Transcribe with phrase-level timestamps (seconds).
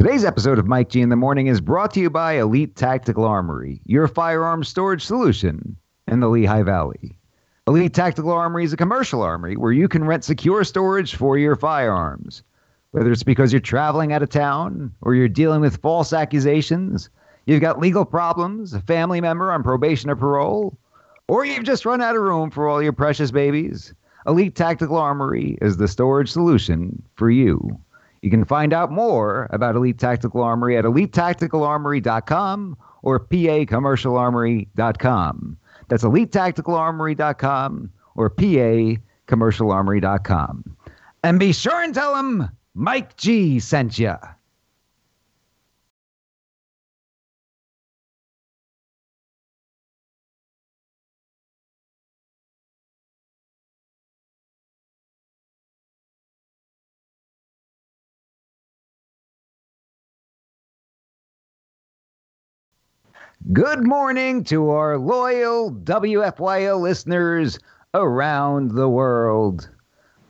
[0.00, 3.26] Today's episode of Mike G in the Morning is brought to you by Elite Tactical
[3.26, 5.76] Armory, your firearm storage solution
[6.08, 7.18] in the Lehigh Valley.
[7.66, 11.54] Elite Tactical Armory is a commercial armory where you can rent secure storage for your
[11.54, 12.42] firearms.
[12.92, 17.10] Whether it's because you're traveling out of town or you're dealing with false accusations,
[17.44, 20.78] you've got legal problems, a family member on probation or parole,
[21.28, 23.92] or you've just run out of room for all your precious babies,
[24.26, 27.78] Elite Tactical Armory is the storage solution for you.
[28.22, 35.56] You can find out more about Elite Tactical Armory at elitetacticalarmory.com or pacommercialarmory.com.
[35.88, 40.76] That's elitetacticalarmory.com or pacommercialarmory.com.
[41.22, 44.14] And be sure and tell them Mike G sent you.
[63.52, 67.58] Good morning to our loyal WFYL listeners
[67.94, 69.68] around the world.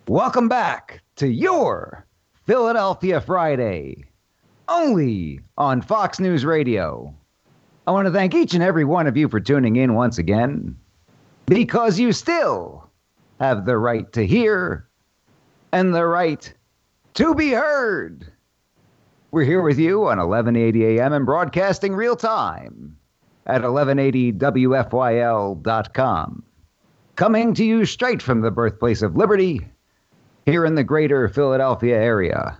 [0.06, 2.06] Welcome back to your
[2.47, 4.05] Philadelphia Friday,
[4.69, 7.12] only on Fox News Radio.
[7.86, 10.78] I want to thank each and every one of you for tuning in once again
[11.47, 12.88] because you still
[13.41, 14.88] have the right to hear
[15.72, 16.55] and the right
[17.14, 18.33] to be heard.
[19.33, 22.97] We're here with you on 1180 AM and broadcasting real time
[23.51, 26.43] at 1180WFYL.com.
[27.17, 29.61] Coming to you straight from the birthplace of liberty
[30.47, 32.56] here in the greater Philadelphia area.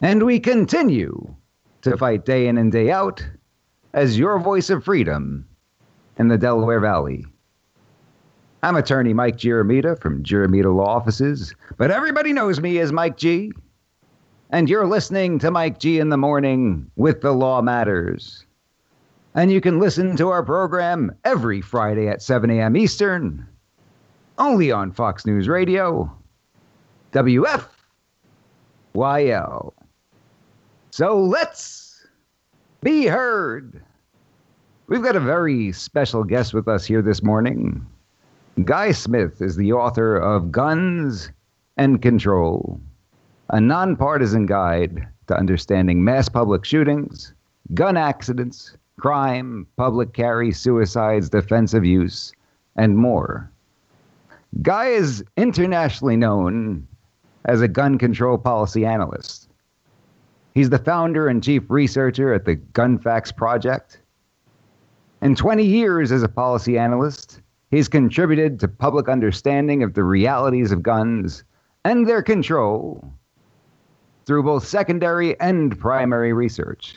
[0.00, 1.34] And we continue
[1.82, 3.26] to fight day in and day out
[3.92, 5.48] as your voice of freedom
[6.18, 7.26] in the Delaware Valley.
[8.62, 13.52] I'm attorney Mike Giramita from Giramita Law Offices, but everybody knows me as Mike G.
[14.50, 18.46] And you're listening to Mike G in the morning with the Law Matters.
[19.36, 22.76] And you can listen to our program every Friday at 7 a.m.
[22.76, 23.44] Eastern,
[24.38, 26.10] only on Fox News Radio,
[27.12, 27.64] WFYL.
[30.90, 32.06] So let's
[32.82, 33.82] be heard.
[34.86, 37.84] We've got a very special guest with us here this morning.
[38.62, 41.32] Guy Smith is the author of Guns
[41.76, 42.80] and Control,
[43.50, 47.34] a nonpartisan guide to understanding mass public shootings,
[47.72, 52.32] gun accidents, crime, public carry, suicides, defensive use,
[52.76, 53.50] and more.
[54.62, 56.86] Guy is internationally known
[57.44, 59.48] as a gun control policy analyst.
[60.54, 64.00] He's the founder and chief researcher at the Gun Facts Project.
[65.20, 67.40] In 20 years as a policy analyst,
[67.70, 71.42] he's contributed to public understanding of the realities of guns
[71.84, 73.12] and their control
[74.26, 76.96] through both secondary and primary research.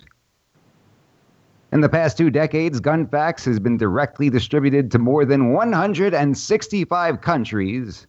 [1.73, 8.07] In the past two decades, GunFacts has been directly distributed to more than 165 countries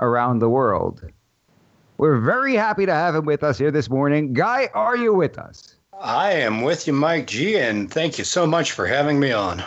[0.00, 1.00] around the world.
[1.96, 4.34] We're very happy to have him with us here this morning.
[4.34, 5.76] Guy, are you with us?
[5.98, 9.64] I am with you, Mike G, and thank you so much for having me on.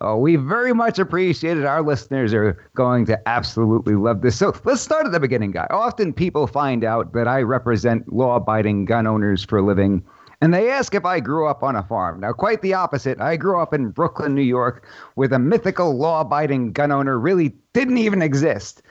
[0.00, 1.66] Oh, we very much appreciate it.
[1.66, 4.36] Our listeners are going to absolutely love this.
[4.36, 5.66] So let's start at the beginning, Guy.
[5.68, 10.02] Often people find out that I represent law abiding gun owners for a living
[10.40, 12.20] and they ask if I grew up on a farm.
[12.20, 13.20] Now, quite the opposite.
[13.20, 17.54] I grew up in Brooklyn, New York, where the mythical law abiding gun owner really
[17.72, 18.82] didn't even exist.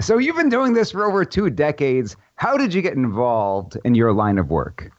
[0.00, 2.16] So you've been doing this for over two decades.
[2.36, 4.90] How did you get involved in your line of work?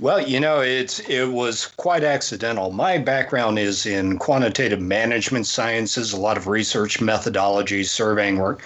[0.00, 2.72] Well, you know, it's it was quite accidental.
[2.72, 8.62] My background is in quantitative management sciences, a lot of research methodology, surveying work.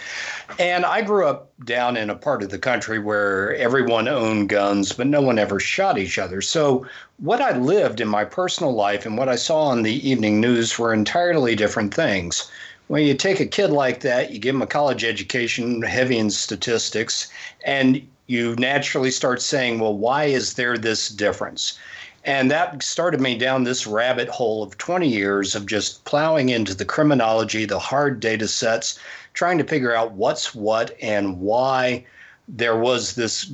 [0.58, 4.92] And I grew up down in a part of the country where everyone owned guns,
[4.92, 6.40] but no one ever shot each other.
[6.40, 6.86] So,
[7.18, 10.78] what I lived in my personal life and what I saw on the evening news
[10.78, 12.50] were entirely different things.
[12.86, 16.30] When you take a kid like that, you give him a college education, heavy in
[16.30, 17.28] statistics,
[17.66, 21.78] and you naturally start saying, well, why is there this difference?
[22.24, 26.74] And that started me down this rabbit hole of 20 years of just plowing into
[26.74, 28.98] the criminology, the hard data sets,
[29.32, 32.04] trying to figure out what's what and why
[32.46, 33.50] there was this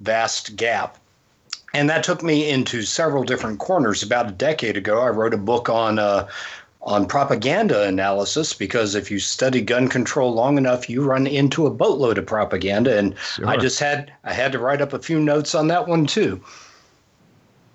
[0.00, 0.98] vast gap.
[1.72, 4.02] And that took me into several different corners.
[4.02, 6.28] About a decade ago, I wrote a book on uh,
[6.88, 11.70] on propaganda analysis because if you study gun control long enough, you run into a
[11.70, 12.96] boatload of propaganda.
[12.98, 13.46] And sure.
[13.46, 16.42] I just had I had to write up a few notes on that one too.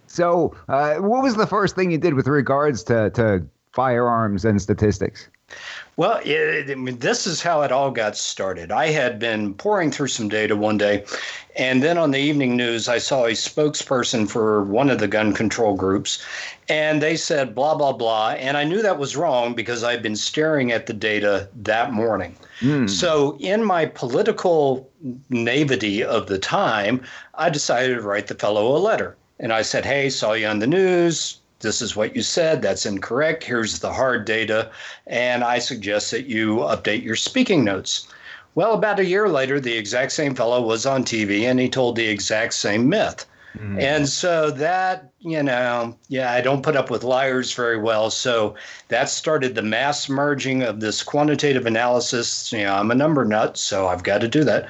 [0.08, 4.62] So, uh, what was the first thing you did with regards to, to firearms and
[4.62, 5.28] statistics?
[5.96, 8.72] Well, it, I mean, this is how it all got started.
[8.72, 11.06] I had been pouring through some data one day,
[11.56, 15.34] and then on the evening news, I saw a spokesperson for one of the gun
[15.34, 16.24] control groups,
[16.68, 18.32] and they said blah, blah, blah.
[18.32, 22.36] And I knew that was wrong because I'd been staring at the data that morning.
[22.62, 22.90] Mm.
[22.90, 24.90] So, in my political
[25.30, 27.04] naivety of the time,
[27.36, 29.16] I decided to write the fellow a letter.
[29.40, 32.86] And I said, Hey, saw you on the news this is what you said, that's
[32.86, 34.70] incorrect, here's the hard data,
[35.08, 38.08] and I suggest that you update your speaking notes.
[38.56, 41.96] Well, about a year later, the exact same fellow was on TV and he told
[41.96, 43.26] the exact same myth.
[43.58, 43.82] Mm.
[43.82, 48.10] And so that, you know, yeah, I don't put up with liars very well.
[48.10, 48.56] So
[48.88, 52.52] that started the mass merging of this quantitative analysis.
[52.52, 54.68] You know, I'm a number nut, so I've got to do that.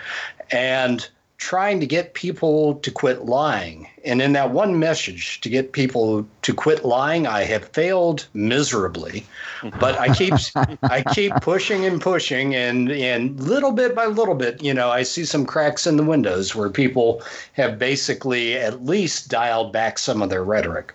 [0.52, 1.08] And
[1.44, 3.86] trying to get people to quit lying.
[4.06, 9.26] And in that one message to get people to quit lying, I have failed miserably.
[9.78, 10.34] But I keep
[10.84, 15.04] I keep pushing and pushing and and little bit by little bit, you know, I
[15.04, 20.22] see some cracks in the windows where people have basically at least dialed back some
[20.22, 20.94] of their rhetoric.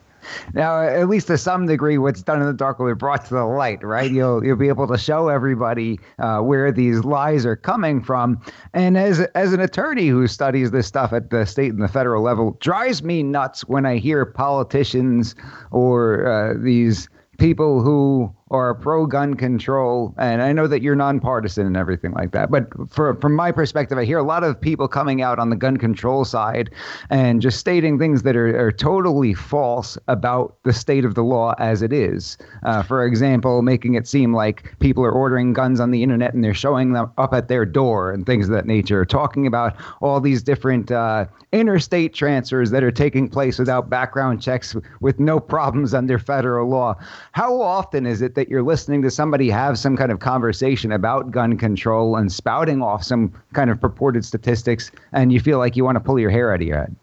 [0.55, 3.35] Now, at least to some degree, what's done in the dark will be brought to
[3.35, 4.11] the light, right?
[4.11, 8.41] You'll you'll be able to show everybody uh, where these lies are coming from.
[8.75, 12.23] And as as an attorney who studies this stuff at the state and the federal
[12.23, 15.35] level, drives me nuts when I hear politicians
[15.71, 17.09] or uh, these
[17.39, 20.15] people who are pro gun control.
[20.19, 22.51] And I know that you're nonpartisan and everything like that.
[22.51, 25.57] But for, from my perspective, I hear a lot of people coming out on the
[25.57, 26.71] gun control side
[27.11, 31.55] and just stating things that are, are totally false about the state of the law
[31.59, 32.39] as it is.
[32.63, 36.43] Uh, for example, making it seem like people are ordering guns on the internet and
[36.43, 40.21] they're showing them up at their door and things of that nature, talking about all
[40.21, 45.93] these different uh, interstate transfers that are taking place without background checks with no problems
[45.95, 46.95] under federal law.
[47.33, 51.33] How often is it that you're listening to somebody have some kind of conversation about
[51.33, 55.85] gun control and spouting off some kind of purported statistics and you feel like you
[55.85, 56.95] want to pull your hair out of your head?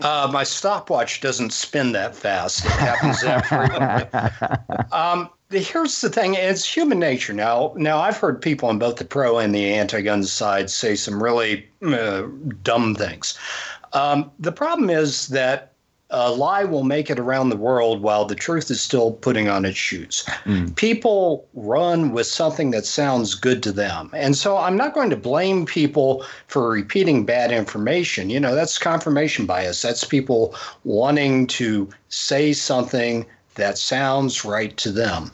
[0.00, 2.64] Uh, my stopwatch doesn't spin that fast.
[2.64, 4.92] It happens that frequently.
[4.92, 7.32] Um, here's the thing: it's human nature.
[7.32, 11.22] Now, now I've heard people on both the pro and the anti-gun side say some
[11.22, 12.22] really uh,
[12.62, 13.38] dumb things.
[13.92, 15.72] Um, the problem is that
[16.10, 19.64] a lie will make it around the world while the truth is still putting on
[19.64, 20.24] its shoes.
[20.44, 20.74] Mm.
[20.76, 24.10] People run with something that sounds good to them.
[24.14, 28.30] And so I'm not going to blame people for repeating bad information.
[28.30, 29.82] You know, that's confirmation bias.
[29.82, 30.54] That's people
[30.84, 33.26] wanting to say something
[33.56, 35.32] that sounds right to them.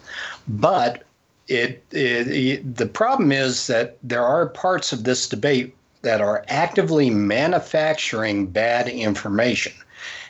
[0.49, 1.03] But
[1.49, 6.45] it, it, it the problem is that there are parts of this debate that are
[6.49, 9.73] actively manufacturing bad information.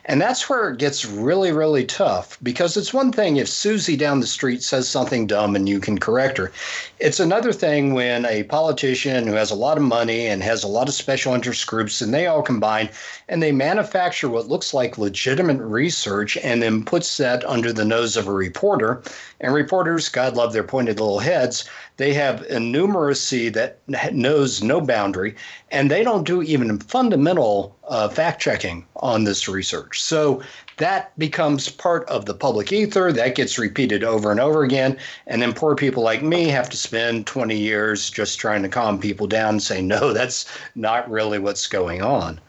[0.06, 4.18] And that's where it gets really, really tough because it's one thing if Susie down
[4.18, 6.50] the street says something dumb and you can correct her.
[6.98, 10.68] It's another thing when a politician who has a lot of money and has a
[10.68, 12.88] lot of special interest groups and they all combine
[13.28, 18.16] and they manufacture what looks like legitimate research and then puts that under the nose
[18.16, 19.02] of a reporter.
[19.42, 23.78] And reporters, God love their pointed little heads, they have a numeracy that
[24.14, 25.34] knows no boundary,
[25.70, 30.00] and they don't do even fundamental uh, fact checking on this research.
[30.00, 30.40] So
[30.78, 33.12] that becomes part of the public ether.
[33.12, 34.96] That gets repeated over and over again.
[35.26, 38.98] And then poor people like me have to spend 20 years just trying to calm
[38.98, 40.46] people down and say, no, that's
[40.76, 42.40] not really what's going on.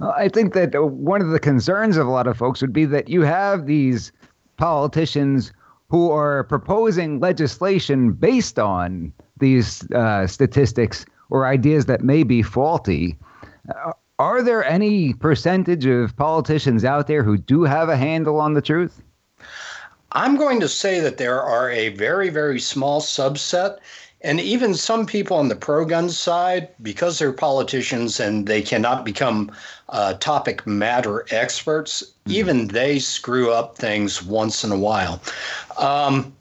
[0.00, 3.08] I think that one of the concerns of a lot of folks would be that
[3.08, 4.12] you have these
[4.56, 5.52] politicians
[5.90, 13.16] who are proposing legislation based on these uh, statistics or ideas that may be faulty.
[13.68, 18.54] Uh, are there any percentage of politicians out there who do have a handle on
[18.54, 19.02] the truth?
[20.12, 23.78] I'm going to say that there are a very, very small subset.
[24.22, 29.04] And even some people on the pro gun side, because they're politicians and they cannot
[29.04, 29.50] become
[29.90, 32.32] uh, topic matter experts, mm-hmm.
[32.32, 35.20] even they screw up things once in a while.
[35.78, 36.32] Um,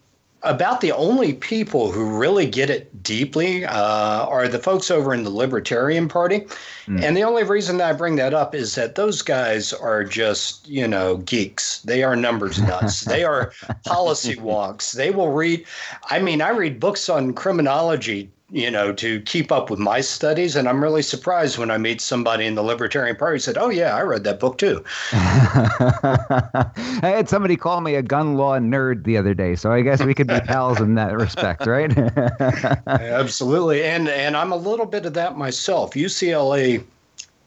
[0.44, 5.24] about the only people who really get it deeply uh, are the folks over in
[5.24, 6.48] the Libertarian Party.
[6.88, 7.04] Mm.
[7.04, 10.68] And the only reason that I bring that up is that those guys are just,
[10.68, 11.82] you know, geeks.
[11.82, 13.02] They are numbers nuts.
[13.02, 13.52] they are
[13.86, 14.94] policy wonks.
[14.94, 15.66] They will read,
[16.10, 20.56] I mean, I read books on criminology you know, to keep up with my studies.
[20.56, 23.70] And I'm really surprised when I meet somebody in the Libertarian Party who said, Oh,
[23.70, 24.84] yeah, I read that book too.
[25.12, 26.70] I
[27.02, 29.56] had somebody call me a gun law nerd the other day.
[29.56, 31.96] So I guess we could be pals in that respect, right?
[32.88, 33.84] Absolutely.
[33.84, 35.94] And, and I'm a little bit of that myself.
[35.94, 36.84] UCLA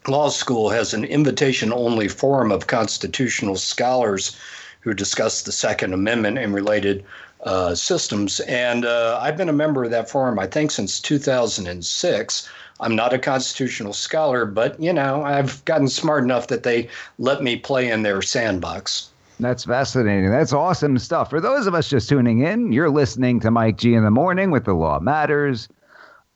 [0.06, 4.37] Law School has an invitation only forum of constitutional scholars
[4.80, 7.04] who discuss the Second Amendment and related
[7.42, 8.40] uh, systems.
[8.40, 12.49] And uh, I've been a member of that forum, I think, since 2006.
[12.80, 17.42] I'm not a constitutional scholar, but you know, I've gotten smart enough that they let
[17.42, 19.08] me play in their sandbox.
[19.40, 20.30] That's fascinating.
[20.30, 21.30] That's awesome stuff.
[21.30, 24.50] For those of us just tuning in, you're listening to Mike G in the morning
[24.50, 25.68] with The Law Matters,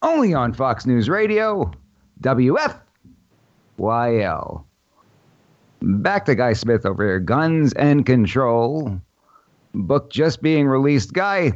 [0.03, 1.71] only on Fox News Radio,
[2.23, 2.75] WFYL.
[5.83, 7.21] Back to Guy Smith over here.
[7.21, 9.01] Guns and Control.
[9.77, 11.13] Book just being released.
[11.13, 11.53] Guy,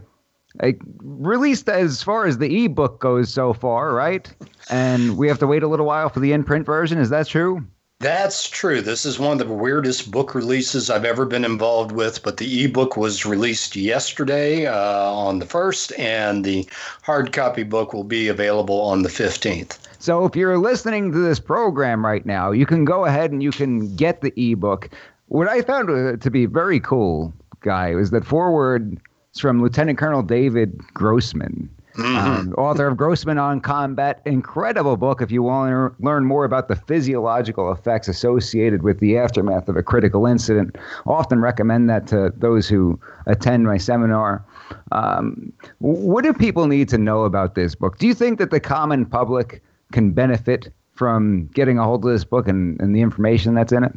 [0.63, 4.33] I released as far as the ebook goes so far, right?
[4.69, 6.99] And we have to wait a little while for the in print version.
[6.99, 7.65] Is that true?
[8.01, 8.81] That's true.
[8.81, 12.65] This is one of the weirdest book releases I've ever been involved with, but the
[12.65, 16.67] ebook was released yesterday uh, on the 1st, and the
[17.03, 19.79] hard copy book will be available on the 15th.
[19.99, 23.51] So if you're listening to this program right now, you can go ahead and you
[23.51, 24.89] can get the ebook.
[25.29, 28.99] What I found to be very cool, guy, was that foreword
[29.35, 31.69] is from Lieutenant Colonel David Grossman.
[31.97, 32.17] Mm-hmm.
[32.17, 34.23] Um, author of Grossman on Combat.
[34.25, 39.19] Incredible book if you want to learn more about the physiological effects associated with the
[39.19, 40.77] aftermath of a critical incident.
[41.07, 44.45] Often recommend that to those who attend my seminar.
[44.93, 47.99] Um, what do people need to know about this book?
[47.99, 49.63] Do you think that the common public
[49.93, 53.83] can benefit from getting a hold of this book and, and the information that's in
[53.83, 53.93] it?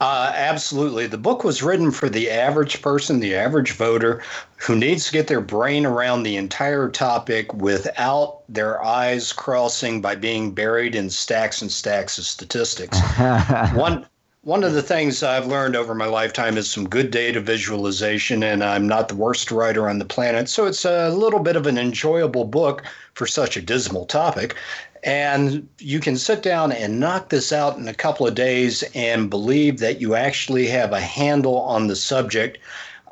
[0.00, 1.06] Uh, absolutely.
[1.06, 4.22] The book was written for the average person, the average voter,
[4.58, 10.14] who needs to get their brain around the entire topic without their eyes crossing by
[10.14, 13.00] being buried in stacks and stacks of statistics.
[13.72, 14.06] one
[14.46, 18.62] one of the things I've learned over my lifetime is some good data visualization, and
[18.62, 20.48] I'm not the worst writer on the planet.
[20.48, 22.84] So it's a little bit of an enjoyable book
[23.14, 24.54] for such a dismal topic.
[25.02, 29.28] And you can sit down and knock this out in a couple of days and
[29.28, 32.58] believe that you actually have a handle on the subject.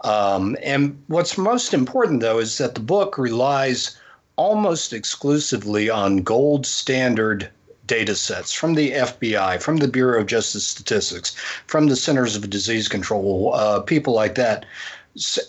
[0.05, 3.99] Um, and what's most important, though, is that the book relies
[4.37, 7.51] almost exclusively on gold standard
[7.87, 11.35] data sets from the FBI, from the Bureau of Justice Statistics,
[11.67, 14.65] from the Centers of Disease Control, uh, people like that.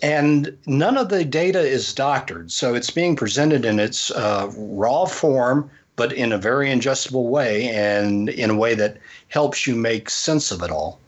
[0.02, 2.52] And none of the data is doctored.
[2.52, 7.68] So it's being presented in its uh, raw form but in a very ingestible way
[7.70, 11.00] and in a way that helps you make sense of it all.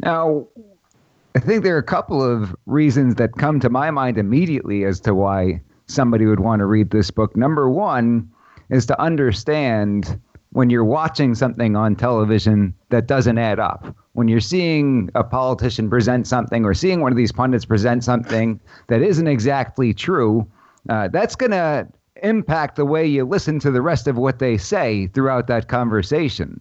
[0.00, 0.46] Now,
[1.36, 4.98] I think there are a couple of reasons that come to my mind immediately as
[5.00, 7.36] to why somebody would want to read this book.
[7.36, 8.28] Number one
[8.70, 10.18] is to understand
[10.52, 13.94] when you're watching something on television that doesn't add up.
[14.12, 18.60] When you're seeing a politician present something or seeing one of these pundits present something
[18.88, 20.46] that isn't exactly true,
[20.88, 21.86] uh, that's going to
[22.22, 26.60] impact the way you listen to the rest of what they say throughout that conversation.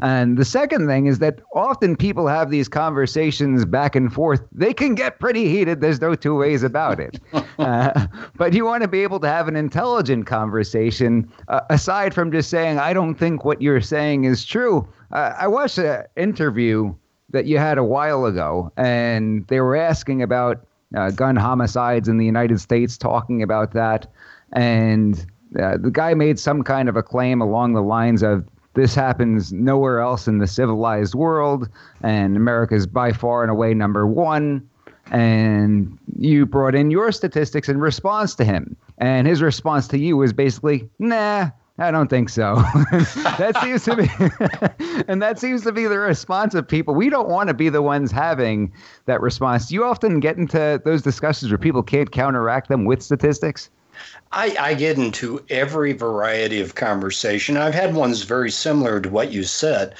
[0.00, 4.42] And the second thing is that often people have these conversations back and forth.
[4.52, 5.80] They can get pretty heated.
[5.80, 7.20] There's no two ways about it.
[7.58, 12.30] uh, but you want to be able to have an intelligent conversation uh, aside from
[12.30, 14.86] just saying, I don't think what you're saying is true.
[15.12, 16.94] Uh, I watched an interview
[17.30, 22.18] that you had a while ago, and they were asking about uh, gun homicides in
[22.18, 24.06] the United States, talking about that
[24.52, 25.26] and
[25.60, 29.52] uh, the guy made some kind of a claim along the lines of this happens
[29.52, 31.68] nowhere else in the civilized world,
[32.02, 34.68] and America is by far and away number one.
[35.10, 40.16] And you brought in your statistics in response to him, and his response to you
[40.16, 42.56] was basically, "Nah, I don't think so.
[43.38, 46.94] that seems to be, and that seems to be the response of people.
[46.94, 48.72] We don't want to be the ones having
[49.04, 49.68] that response.
[49.68, 53.70] Do you often get into those discussions where people can't counteract them with statistics?
[54.32, 57.56] I, I get into every variety of conversation.
[57.56, 59.94] I've had ones very similar to what you said.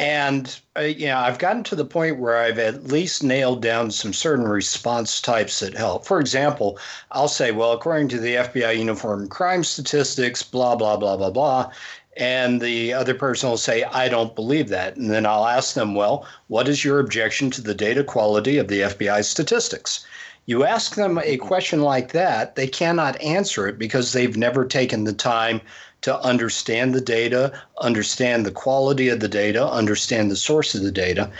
[0.00, 3.90] And uh, you know, I've gotten to the point where I've at least nailed down
[3.90, 6.06] some certain response types that help.
[6.06, 6.78] For example,
[7.10, 11.72] I'll say, well, according to the FBI uniform crime statistics, blah, blah, blah, blah, blah.
[12.16, 14.96] And the other person will say, I don't believe that.
[14.96, 18.68] And then I'll ask them, well, what is your objection to the data quality of
[18.68, 20.04] the FBI statistics?
[20.48, 25.04] You ask them a question like that, they cannot answer it because they've never taken
[25.04, 25.60] the time
[26.00, 27.52] to understand the data,
[27.82, 31.30] understand the quality of the data, understand the source of the data.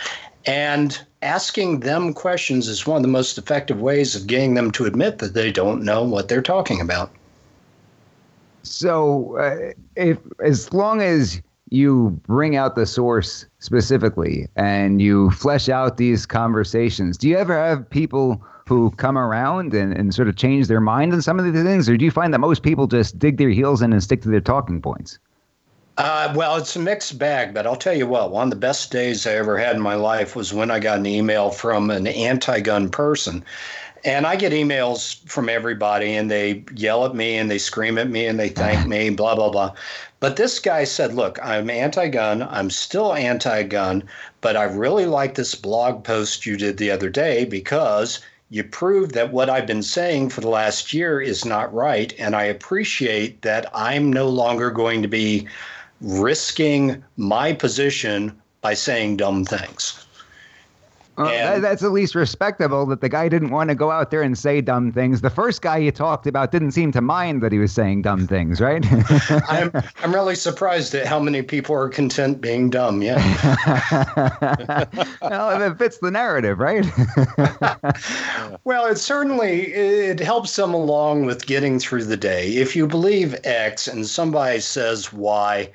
[0.45, 4.85] And asking them questions is one of the most effective ways of getting them to
[4.85, 7.09] admit that they don't know what they're talking about.
[8.61, 15.67] So, uh, if as long as you bring out the source specifically and you flesh
[15.67, 20.35] out these conversations, do you ever have people who come around and, and sort of
[20.35, 22.87] change their mind on some of these things, or do you find that most people
[22.87, 25.19] just dig their heels in and stick to their talking points?
[25.97, 28.89] Uh, well, it's a mixed bag, but I'll tell you what, one of the best
[28.89, 32.07] days I ever had in my life was when I got an email from an
[32.07, 33.43] anti gun person.
[34.05, 38.09] And I get emails from everybody, and they yell at me and they scream at
[38.09, 39.73] me and they thank me, blah, blah, blah.
[40.21, 42.43] But this guy said, Look, I'm anti gun.
[42.43, 44.03] I'm still anti gun,
[44.39, 49.13] but I really like this blog post you did the other day because you proved
[49.13, 52.13] that what I've been saying for the last year is not right.
[52.17, 55.47] And I appreciate that I'm no longer going to be
[56.01, 59.98] risking my position by saying dumb things.
[61.19, 64.09] Uh, well, that, that's at least respectable that the guy didn't want to go out
[64.09, 65.19] there and say dumb things.
[65.19, 68.25] The first guy you talked about didn't seem to mind that he was saying dumb
[68.25, 68.85] things, right?
[69.49, 69.69] I'm
[70.01, 73.01] I'm really surprised at how many people are content being dumb.
[73.01, 73.17] Yeah.
[75.21, 76.85] well, it fits the narrative, right?
[78.63, 82.55] well, it certainly it helps them along with getting through the day.
[82.55, 85.69] If you believe X and somebody says Y,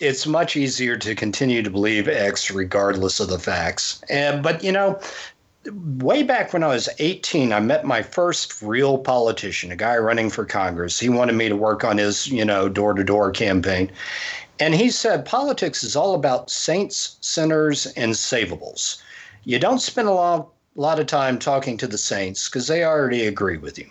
[0.00, 4.00] it's much easier to continue to believe X regardless of the facts.
[4.08, 5.00] And but you know,
[5.72, 10.30] way back when I was 18, I met my first real politician, a guy running
[10.30, 10.98] for Congress.
[10.98, 13.90] He wanted me to work on his, you know, door-to-door campaign.
[14.60, 19.00] And he said politics is all about saints, sinners, and savables.
[19.44, 23.26] You don't spend a lot, lot of time talking to the saints because they already
[23.26, 23.88] agree with you.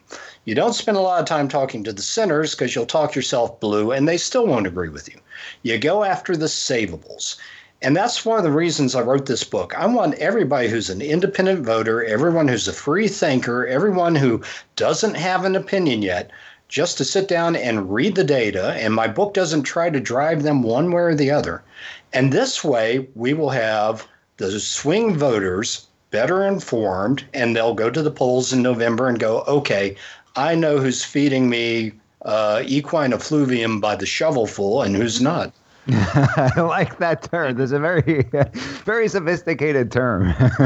[0.47, 3.59] You don't spend a lot of time talking to the sinners because you'll talk yourself
[3.59, 5.19] blue and they still won't agree with you.
[5.61, 7.35] You go after the savables.
[7.81, 9.77] And that's one of the reasons I wrote this book.
[9.77, 14.41] I want everybody who's an independent voter, everyone who's a free thinker, everyone who
[14.77, 16.31] doesn't have an opinion yet,
[16.69, 18.71] just to sit down and read the data.
[18.77, 21.61] And my book doesn't try to drive them one way or the other.
[22.13, 28.01] And this way, we will have the swing voters better informed, and they'll go to
[28.01, 29.95] the polls in November and go, okay,
[30.37, 31.91] I know who's feeding me
[32.21, 35.51] uh, equine effluvium by the shovelful and who's not.
[35.89, 37.55] I like that term.
[37.55, 38.29] There's a very,
[38.83, 40.35] very sophisticated term.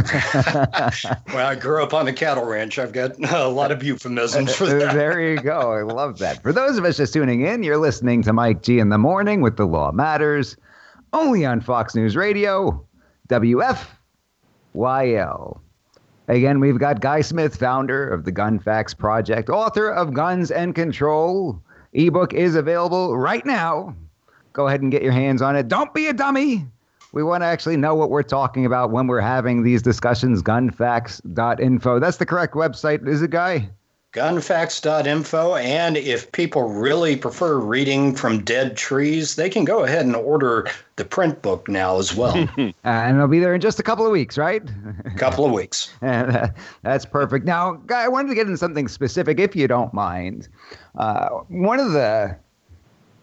[1.32, 2.80] well, I grew up on a cattle ranch.
[2.80, 4.96] I've got a lot of euphemisms for that.
[4.96, 5.74] there you go.
[5.74, 6.42] I love that.
[6.42, 9.42] For those of us just tuning in, you're listening to Mike G in the morning
[9.42, 10.58] with The Law Matters,
[11.14, 12.84] only on Fox News Radio,
[13.30, 13.86] WFYL.
[16.32, 20.74] Again, we've got Guy Smith, founder of the Gun Facts Project, author of Guns and
[20.74, 21.62] Control.
[21.92, 23.94] Ebook is available right now.
[24.54, 25.68] Go ahead and get your hands on it.
[25.68, 26.66] Don't be a dummy.
[27.12, 30.42] We want to actually know what we're talking about when we're having these discussions.
[30.42, 32.00] Gunfacts.info.
[32.00, 33.70] That's the correct website, is it, Guy?
[34.14, 35.56] gunfacts.info.
[35.56, 40.68] And if people really prefer reading from dead trees, they can go ahead and order
[40.98, 42.38] the print book now as well.
[42.58, 44.62] uh, and it'll be there in just a couple of weeks, right?
[45.06, 45.94] A couple of weeks.
[46.02, 46.48] and, uh,
[46.82, 47.46] that's perfect.
[47.46, 50.50] Now, Guy, I wanted to get into something specific, if you don't mind.
[50.98, 52.36] Uh, one of the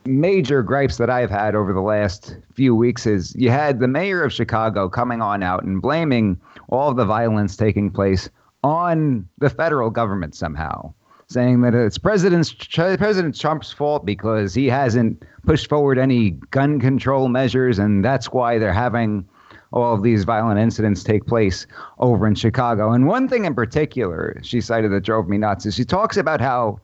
[0.07, 4.25] major gripes that I've had over the last few weeks is you had the mayor
[4.25, 8.31] of Chicago coming on out and blaming all of the violence taking place
[8.65, 10.93] on the federal government somehow,
[11.29, 12.69] saying that it's President
[12.99, 18.59] President Trump's fault because he hasn't pushed forward any gun control measures, and that's why
[18.59, 19.27] they're having
[19.73, 21.67] all of these violent incidents take place
[21.99, 22.93] over in Chicago.
[22.93, 26.41] And one thing in particular she cited that drove me nuts is she talks about
[26.41, 26.81] how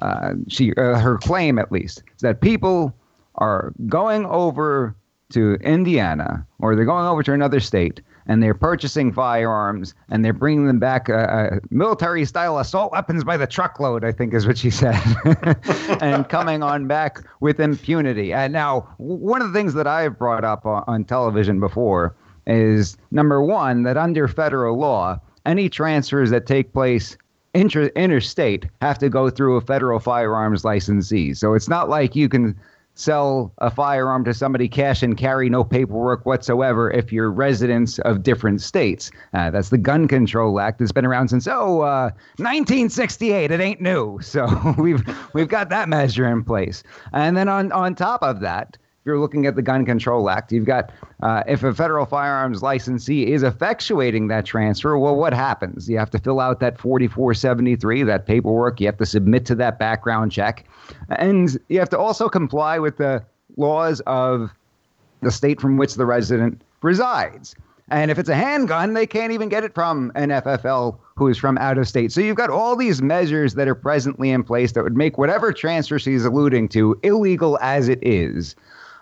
[0.00, 2.94] uh, she uh, her claim at least is that people
[3.36, 4.96] are going over
[5.30, 10.32] to Indiana or they're going over to another state and they're purchasing firearms and they're
[10.32, 14.46] bringing them back uh, uh, military style assault weapons by the truckload, I think is
[14.46, 15.00] what she said,
[16.00, 18.32] and coming on back with impunity.
[18.32, 22.14] And now, one of the things that I've brought up on, on television before
[22.46, 27.16] is number one, that under federal law, any transfers that take place
[27.54, 31.34] inter- interstate have to go through a federal firearms licensee.
[31.34, 32.58] So it's not like you can
[32.94, 38.22] sell a firearm to somebody cash and carry no paperwork whatsoever if you're residents of
[38.22, 39.10] different states.
[39.32, 40.80] Uh, that's the Gun Control Act.
[40.80, 43.50] It's been around since oh uh, 1968.
[43.50, 45.02] It ain't new, so we've
[45.32, 46.82] we've got that measure in place.
[47.12, 48.76] And then on on top of that.
[49.02, 50.92] If you're looking at the Gun Control Act, you've got
[51.24, 55.90] uh, if a federal firearms licensee is effectuating that transfer, well, what happens?
[55.90, 58.80] You have to fill out that 4473, that paperwork.
[58.80, 60.68] You have to submit to that background check.
[61.08, 63.24] And you have to also comply with the
[63.56, 64.52] laws of
[65.20, 67.56] the state from which the resident resides.
[67.90, 71.36] And if it's a handgun, they can't even get it from an FFL who is
[71.36, 72.12] from out of state.
[72.12, 75.52] So you've got all these measures that are presently in place that would make whatever
[75.52, 78.54] transfer she's alluding to illegal as it is.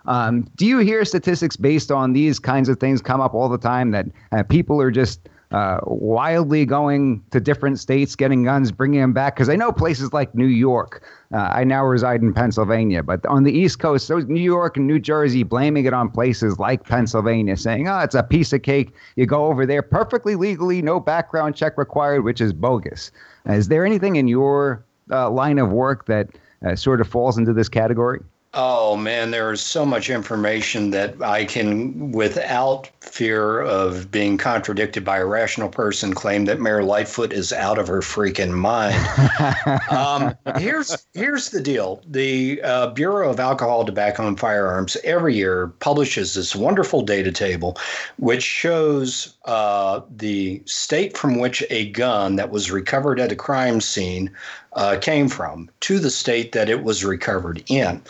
[0.05, 3.57] Um, do you hear statistics based on these kinds of things come up all the
[3.57, 9.01] time that uh, people are just uh, wildly going to different states, getting guns, bringing
[9.01, 9.35] them back.
[9.35, 11.03] Because I know places like New York.
[11.33, 14.87] Uh, I now reside in Pennsylvania, but on the East Coast, so New York and
[14.87, 18.93] New Jersey, blaming it on places like Pennsylvania, saying, "Oh, it's a piece of cake."
[19.15, 23.11] You go over there perfectly legally, no background check required, which is bogus.
[23.45, 26.29] is there anything in your uh, line of work that
[26.65, 28.21] uh, sort of falls into this category?
[28.53, 35.05] Oh man, there is so much information that I can, without fear of being contradicted
[35.05, 38.97] by a rational person, claim that Mayor Lightfoot is out of her freaking mind.
[39.89, 45.67] um, here's here's the deal: the uh, Bureau of Alcohol, Tobacco, and Firearms every year
[45.79, 47.77] publishes this wonderful data table,
[48.17, 53.79] which shows uh, the state from which a gun that was recovered at a crime
[53.79, 54.29] scene
[54.73, 58.01] uh, came from to the state that it was recovered in.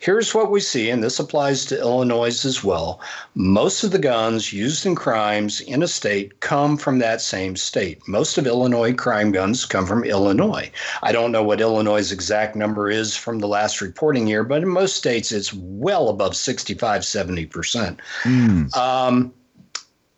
[0.00, 3.00] Here's what we see, and this applies to Illinois as well.
[3.34, 8.06] Most of the guns used in crimes in a state come from that same state.
[8.06, 10.70] Most of Illinois crime guns come from Illinois.
[11.02, 14.68] I don't know what Illinois' exact number is from the last reporting year, but in
[14.68, 17.98] most states it's well above 65, 70%.
[18.22, 18.76] Mm.
[18.76, 19.32] Um,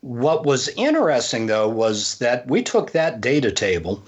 [0.01, 4.03] what was interesting, though, was that we took that data table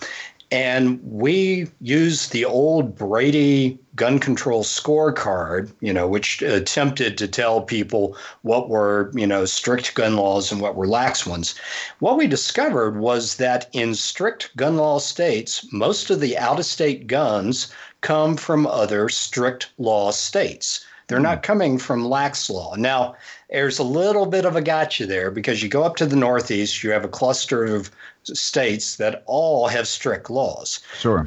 [0.54, 7.62] and we used the old Brady gun control scorecard, you know, which attempted to tell
[7.62, 11.56] people what were, you know, strict gun laws and what were lax ones.
[11.98, 16.68] What we discovered was that in strict gun law states, most of the out of
[16.68, 17.70] state guns
[18.02, 20.86] come from other strict law states.
[21.08, 21.44] They're not hmm.
[21.44, 22.76] coming from lax law.
[22.76, 23.16] Now,
[23.50, 26.84] there's a little bit of a gotcha there because you go up to the Northeast,
[26.84, 27.92] you have a cluster of
[28.24, 30.80] states that all have strict laws.
[30.98, 31.26] Sure.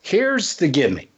[0.00, 1.08] Here's the gimme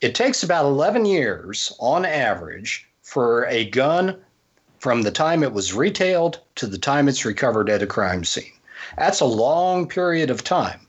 [0.00, 4.16] it takes about 11 years on average for a gun
[4.78, 8.52] from the time it was retailed to the time it's recovered at a crime scene.
[8.98, 10.80] That's a long period of time.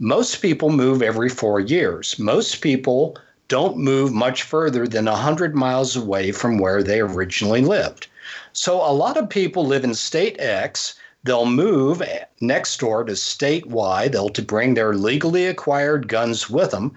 [0.00, 2.18] Most people move every four years.
[2.18, 3.16] Most people
[3.48, 8.06] don't move much further than 100 miles away from where they originally lived.
[8.52, 12.00] So a lot of people live in state X They'll move
[12.40, 14.06] next door to state Y.
[14.06, 16.94] They'll to bring their legally acquired guns with them,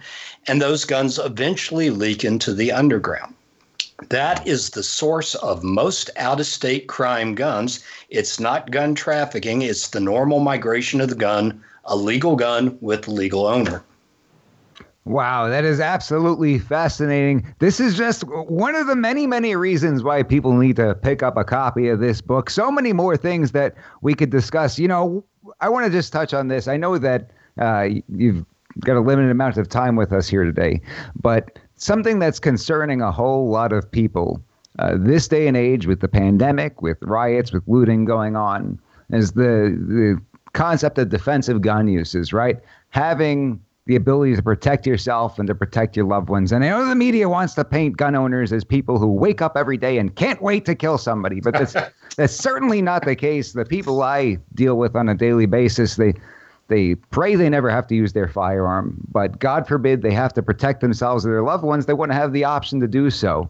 [0.48, 3.34] and those guns eventually leak into the underground.
[4.10, 7.84] That is the source of most out of state crime guns.
[8.10, 13.08] It's not gun trafficking, it's the normal migration of the gun, a legal gun with
[13.08, 13.84] legal owner.
[15.06, 17.54] Wow, that is absolutely fascinating.
[17.58, 21.38] This is just one of the many, many reasons why people need to pick up
[21.38, 22.52] a copy of this book.
[22.52, 24.78] So many more things that we could discuss.
[24.78, 25.24] You know,
[25.60, 26.68] I want to just touch on this.
[26.68, 28.46] I know that uh, you've
[28.82, 30.82] got a limited amount of time with us here today,
[31.20, 34.40] but something that's concerning a whole lot of people
[34.78, 38.80] uh, this day and age with the pandemic, with riots, with looting going on,
[39.12, 40.22] is the the
[40.54, 42.60] concept of defensive gun uses, right?
[42.90, 46.52] Having the ability to protect yourself and to protect your loved ones.
[46.52, 49.58] And I know the media wants to paint gun owners as people who wake up
[49.58, 51.76] every day and can't wait to kill somebody, but that's
[52.16, 53.54] that's certainly not the case.
[53.54, 56.14] The people I deal with on a daily basis, they
[56.68, 60.42] they pray they never have to use their firearm, but God forbid they have to
[60.42, 63.50] protect themselves or their loved ones, they want to have the option to do so.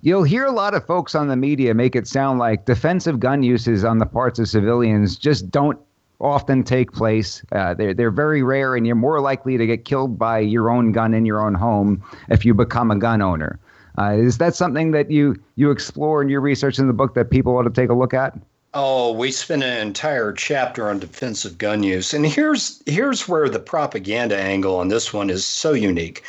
[0.00, 3.42] You'll hear a lot of folks on the media make it sound like defensive gun
[3.42, 5.78] uses on the parts of civilians just don't
[6.22, 7.44] often take place.
[7.52, 10.92] Uh, they're, they're very rare, and you're more likely to get killed by your own
[10.92, 13.58] gun in your own home if you become a gun owner.
[13.98, 17.30] Uh, is that something that you, you explore in your research in the book that
[17.30, 18.34] people ought to take a look at?
[18.74, 23.58] Oh, we spent an entire chapter on defensive gun use, and here's here's where the
[23.58, 26.22] propaganda angle on this one is so unique.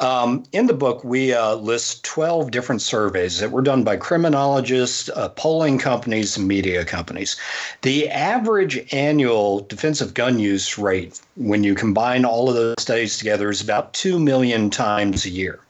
[0.00, 5.08] Um, in the book, we uh, list 12 different surveys that were done by criminologists,
[5.10, 7.36] uh, polling companies, and media companies.
[7.82, 13.50] The average annual defensive gun use rate, when you combine all of those studies together,
[13.50, 15.60] is about 2 million times a year.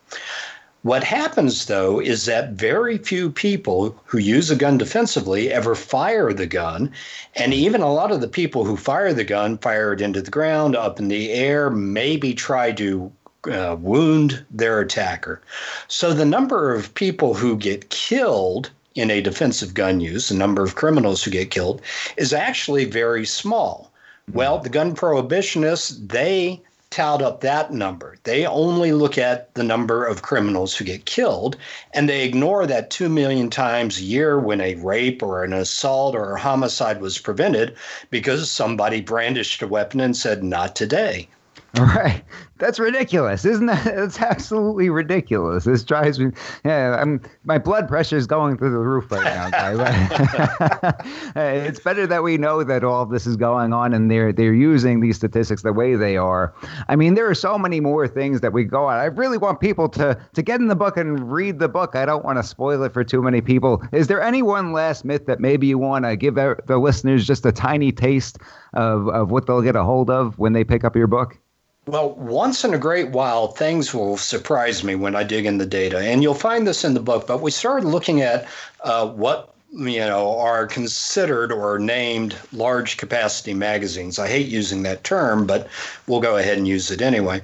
[0.85, 6.31] What happens, though, is that very few people who use a gun defensively ever fire
[6.31, 6.93] the gun.
[7.35, 10.31] And even a lot of the people who fire the gun fire it into the
[10.31, 13.11] ground, up in the air, maybe try to
[13.51, 15.41] uh, wound their attacker.
[15.89, 20.63] So the number of people who get killed in a defensive gun use, the number
[20.63, 21.81] of criminals who get killed,
[22.19, 23.91] is actually very small.
[24.35, 26.61] Well, the gun prohibitionists, they
[26.95, 28.15] tout up that number.
[28.23, 31.57] They only look at the number of criminals who get killed,
[31.93, 36.15] and they ignore that 2 million times a year when a rape or an assault
[36.15, 37.75] or a homicide was prevented
[38.11, 41.27] because somebody brandished a weapon and said, Not today.
[41.81, 42.23] Right.
[42.59, 43.85] That's ridiculous, isn't that?
[43.97, 45.65] That's absolutely ridiculous.
[45.65, 46.31] This drives me.
[46.65, 50.93] Yeah, I'm, my blood pressure is going through the roof right now, guys.
[51.37, 54.55] it's better that we know that all of this is going on and they're they're
[54.55, 56.55] using these statistics the way they are.
[56.89, 58.99] I mean, there are so many more things that we go on.
[58.99, 61.97] I really want people to to get in the book and read the book.
[61.97, 63.83] I don't want to spoil it for too many people.
[63.93, 67.45] Is there any one last myth that maybe you want to give the listeners just
[67.45, 68.39] a tiny taste
[68.75, 71.37] of of what they'll get a hold of when they pick up your book?
[71.87, 75.67] Well, once in a great while, things will surprise me when I dig in the
[75.67, 77.27] data, and you'll find this in the book.
[77.27, 78.49] But we started looking at
[78.83, 84.19] uh, what you know are considered or named large capacity magazines.
[84.19, 85.69] I hate using that term, but
[86.07, 87.43] we'll go ahead and use it anyway.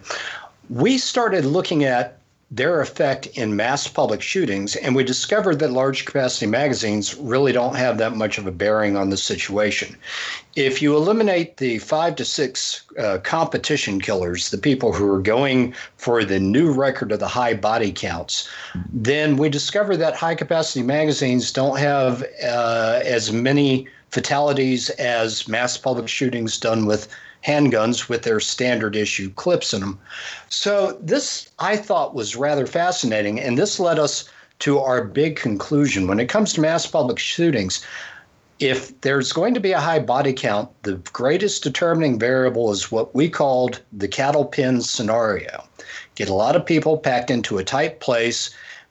[0.71, 2.20] We started looking at
[2.51, 7.77] their effect in mass public shootings, and we discovered that large capacity magazines really don't
[7.77, 9.97] have that much of a bearing on the situation.
[10.57, 15.75] If you eliminate the five to six uh, competition killers, the people who are going
[15.97, 18.49] for the new record of the high body counts,
[18.93, 25.77] then we discover that high capacity magazines don't have uh, as many fatalities as mass
[25.77, 27.07] public shootings done with
[27.45, 29.99] handguns with their standard issue clips in them.
[30.49, 34.29] So, this I thought was rather fascinating, and this led us
[34.61, 36.07] to our big conclusion.
[36.07, 37.85] When it comes to mass public shootings,
[38.59, 43.15] if there's going to be a high body count, the greatest determining variable is what
[43.15, 45.65] we called the cattle pen scenario.
[46.15, 48.51] Get a lot of people packed into a tight place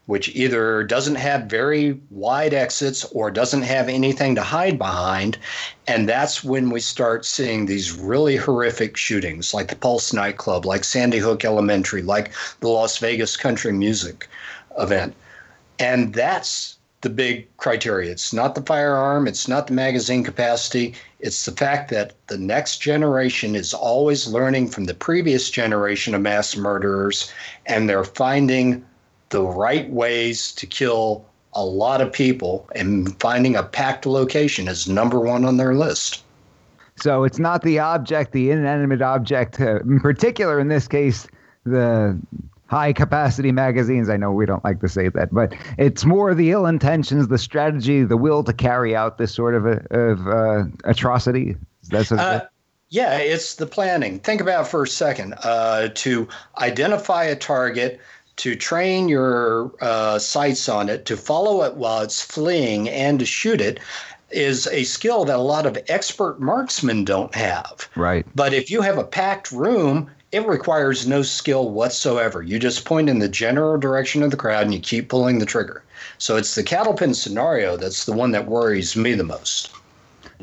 [0.10, 5.38] which either doesn't have very wide exits or doesn't have anything to hide behind.
[5.86, 10.84] And that's when we start seeing these really horrific shootings, like the Pulse nightclub, like
[10.84, 14.28] Sandy Hook Elementary, like the Las Vegas country music
[14.80, 15.14] event.
[15.78, 18.10] And that's the big criteria.
[18.10, 22.80] It's not the firearm, it's not the magazine capacity, it's the fact that the next
[22.80, 27.32] generation is always learning from the previous generation of mass murderers
[27.68, 28.84] and they're finding
[29.30, 34.88] the right ways to kill a lot of people, and finding a packed location is
[34.88, 36.24] number one on their list.
[36.96, 41.28] So it's not the object, the inanimate object, uh, in particular in this case,
[41.66, 42.20] the
[42.68, 44.10] high capacity magazines.
[44.10, 47.38] I know we don't like to say that, but it's more the ill intentions, the
[47.38, 51.56] strategy, the will to carry out this sort of a, of uh, atrocity.
[51.90, 52.46] That's a, uh,
[52.90, 54.20] yeah, it's the planning.
[54.20, 56.28] Think about for a second uh, to
[56.60, 58.00] identify a target
[58.40, 63.26] to train your uh, sights on it, to follow it while it's fleeing, and to
[63.26, 63.80] shoot it
[64.32, 67.90] is a skill that a lot of expert marksmen don't have.
[67.96, 68.26] Right.
[68.36, 72.42] But if you have a packed room, it requires no skill whatsoever.
[72.42, 75.46] You just point in the general direction of the crowd and you keep pulling the
[75.46, 75.84] trigger.
[76.18, 79.72] So it's the cattle pen scenario that's the one that worries me the most.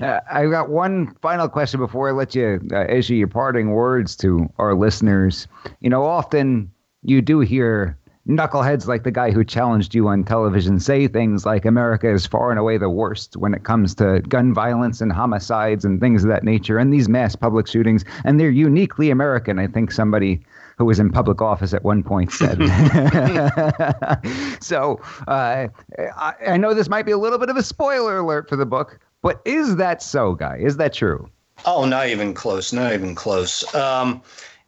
[0.03, 4.15] Uh, I've got one final question before I let you uh, issue your parting words
[4.17, 5.47] to our listeners.
[5.81, 6.71] You know, often
[7.07, 7.97] you do hear
[8.29, 12.51] knuckleheads like the guy who challenged you on television say things like America is far
[12.51, 16.29] and away the worst when it comes to gun violence and homicides and things of
[16.29, 18.05] that nature and these mass public shootings.
[18.25, 19.61] And they're uniquely American.
[19.61, 20.41] I think somebody
[20.77, 22.59] who was in public office at one point said.
[24.61, 25.69] so uh,
[26.17, 28.67] I, I know this might be a little bit of a spoiler alert for the
[28.67, 30.59] book, but is that so, Guy?
[30.61, 31.31] Is that true?
[31.65, 32.73] Oh, not even close.
[32.73, 33.73] Not even close.
[33.75, 34.21] Um,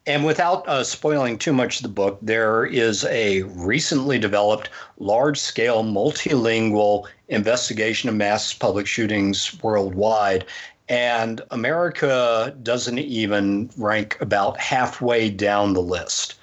[0.05, 5.39] and without uh, spoiling too much of the book, there is a recently developed large
[5.39, 10.45] scale multilingual investigation of mass public shootings worldwide.
[10.87, 16.35] And America doesn't even rank about halfway down the list.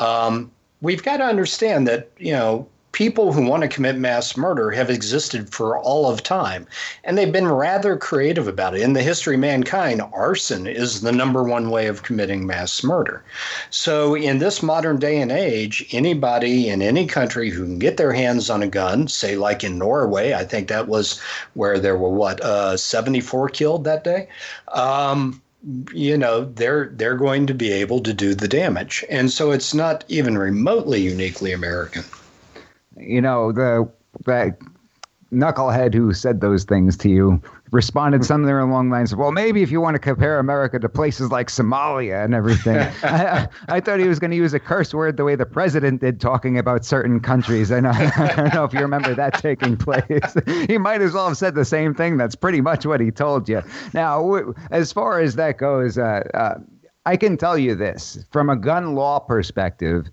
[0.00, 4.70] Um, we've got to understand that, you know, people who want to commit mass murder
[4.70, 6.64] have existed for all of time,
[7.02, 8.82] and they've been rather creative about it.
[8.82, 13.22] In the history of mankind, arson is the number one way of committing mass murder.
[13.68, 18.12] So, in this modern day and age, anybody in any country who can get their
[18.12, 21.20] hands on a gun, say like in Norway, I think that was
[21.54, 24.28] where there were what uh, 74 killed that day.
[24.68, 25.42] Um,
[25.94, 29.72] you know they're they're going to be able to do the damage and so it's
[29.72, 32.04] not even remotely uniquely american
[33.06, 33.88] you know, the
[34.26, 34.58] that
[35.34, 39.62] knucklehead who said those things to you responded something along the lines of, "Well, maybe
[39.62, 43.98] if you want to compare America to places like Somalia and everything." I, I, thought
[43.98, 46.84] he was going to use a curse word the way the president did, talking about
[46.84, 47.72] certain countries.
[47.72, 50.36] I, know, I don't know if you remember that taking place.
[50.68, 52.16] he might as well have said the same thing.
[52.16, 53.62] That's pretty much what he told you.
[53.92, 56.54] Now, as far as that goes, uh, uh,
[57.06, 60.06] I can tell you this from a gun law perspective.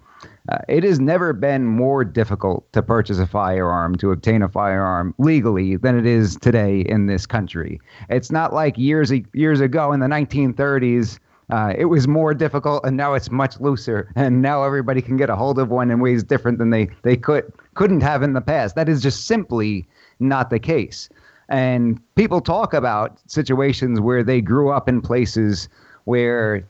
[0.52, 5.16] Uh, it has never been more difficult to purchase a firearm, to obtain a firearm
[5.18, 7.80] legally than it is today in this country.
[8.10, 11.20] It's not like years years ago in the 1930s
[11.52, 15.30] Uh, it was more difficult, and now it's much looser, and now everybody can get
[15.30, 18.42] a hold of one in ways different than they they could couldn't have in the
[18.42, 18.76] past.
[18.76, 19.86] That is just simply
[20.20, 21.10] not the case.
[21.50, 25.68] And people talk about situations where they grew up in places
[26.06, 26.64] where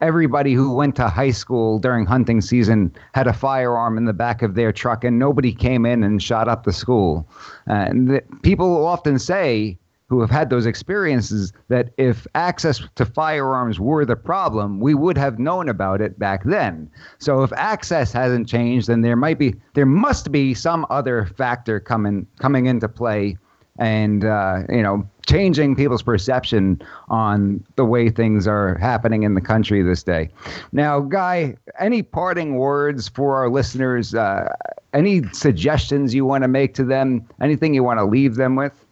[0.00, 4.42] everybody who went to high school during hunting season had a firearm in the back
[4.42, 7.28] of their truck, and nobody came in and shot up the school.
[7.66, 9.78] And the, people often say
[10.08, 15.16] who have had those experiences that if access to firearms were the problem, we would
[15.16, 16.90] have known about it back then.
[17.18, 21.80] So if access hasn't changed, then there might be there must be some other factor
[21.80, 23.38] coming coming into play
[23.78, 29.40] and uh, you know changing people's perception on the way things are happening in the
[29.40, 30.28] country this day.
[30.72, 34.14] Now, Guy, any parting words for our listeners?
[34.14, 34.52] Uh,
[34.92, 37.26] any suggestions you want to make to them?
[37.40, 38.83] Anything you want to leave them with?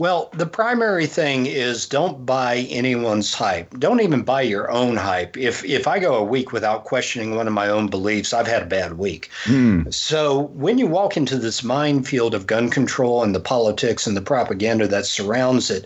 [0.00, 3.78] Well, the primary thing is don't buy anyone's hype.
[3.78, 5.36] Don't even buy your own hype.
[5.36, 8.62] If if I go a week without questioning one of my own beliefs, I've had
[8.62, 9.28] a bad week.
[9.44, 9.82] Hmm.
[9.90, 14.22] So when you walk into this minefield of gun control and the politics and the
[14.22, 15.84] propaganda that surrounds it,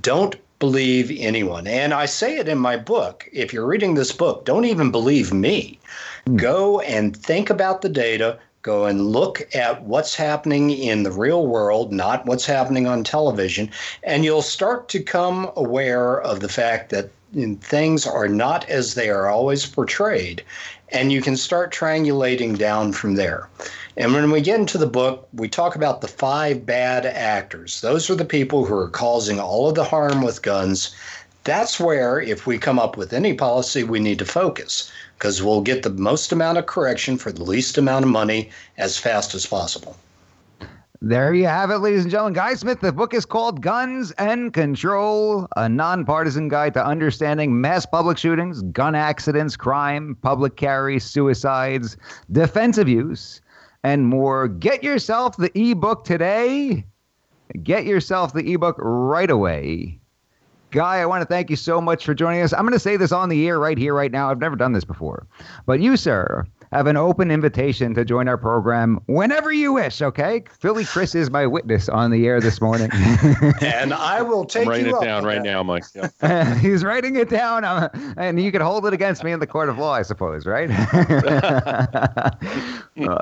[0.00, 1.66] don't believe anyone.
[1.66, 3.28] And I say it in my book.
[3.30, 5.78] If you're reading this book, don't even believe me.
[6.26, 6.36] Hmm.
[6.36, 11.46] Go and think about the data, Go and look at what's happening in the real
[11.46, 13.70] world, not what's happening on television,
[14.02, 18.94] and you'll start to come aware of the fact that mm, things are not as
[18.94, 20.42] they are always portrayed,
[20.88, 23.50] and you can start triangulating down from there.
[23.98, 27.82] And when we get into the book, we talk about the five bad actors.
[27.82, 30.94] Those are the people who are causing all of the harm with guns.
[31.42, 34.90] That's where, if we come up with any policy, we need to focus
[35.24, 38.98] because we'll get the most amount of correction for the least amount of money as
[38.98, 39.96] fast as possible.
[41.00, 42.34] There you have it, ladies and gentlemen.
[42.34, 47.86] Guy Smith, the book is called Guns and Control, a nonpartisan guide to understanding mass
[47.86, 51.96] public shootings, gun accidents, crime, public carry, suicides,
[52.30, 53.40] defensive use,
[53.82, 54.46] and more.
[54.46, 56.84] Get yourself the ebook today.
[57.62, 60.00] Get yourself the ebook right away.
[60.74, 62.52] Guy, I want to thank you so much for joining us.
[62.52, 64.28] I'm going to say this on the air right here, right now.
[64.28, 65.24] I've never done this before.
[65.66, 70.42] But you, sir, have an open invitation to join our program whenever you wish, okay?
[70.58, 72.90] Philly Chris is my witness on the air this morning.
[73.60, 75.84] and I will take I'm writing it down right now, Mike.
[75.94, 76.12] Yep.
[76.58, 79.68] He's writing it down, uh, and you can hold it against me in the court
[79.68, 80.68] of law, I suppose, right?
[83.00, 83.18] uh,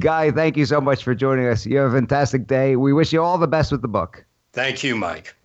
[0.00, 1.66] Guy, thank you so much for joining us.
[1.66, 2.74] You have a fantastic day.
[2.74, 4.24] We wish you all the best with the book.
[4.52, 5.35] Thank you, Mike.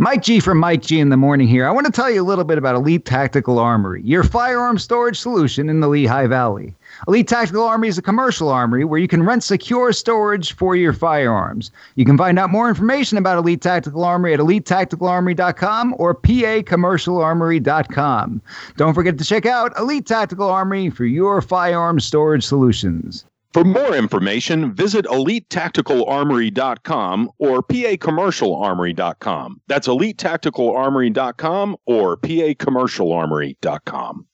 [0.00, 1.66] Mike G from Mike G in the morning here.
[1.66, 5.18] I want to tell you a little bit about Elite Tactical Armory, your firearm storage
[5.18, 6.72] solution in the Lehigh Valley.
[7.08, 10.92] Elite Tactical Armory is a commercial armory where you can rent secure storage for your
[10.92, 11.72] firearms.
[11.96, 18.42] You can find out more information about Elite Tactical Armory at elitetacticalarmory.com or pacommercialarmory.com.
[18.76, 23.24] Don't forget to check out Elite Tactical Armory for your firearm storage solutions.
[23.54, 29.60] For more information, visit EliteTacticalArmory.com or PACommercialArmory.com.
[29.66, 34.26] That's EliteTacticalArmory.com or PACommercialArmory.com.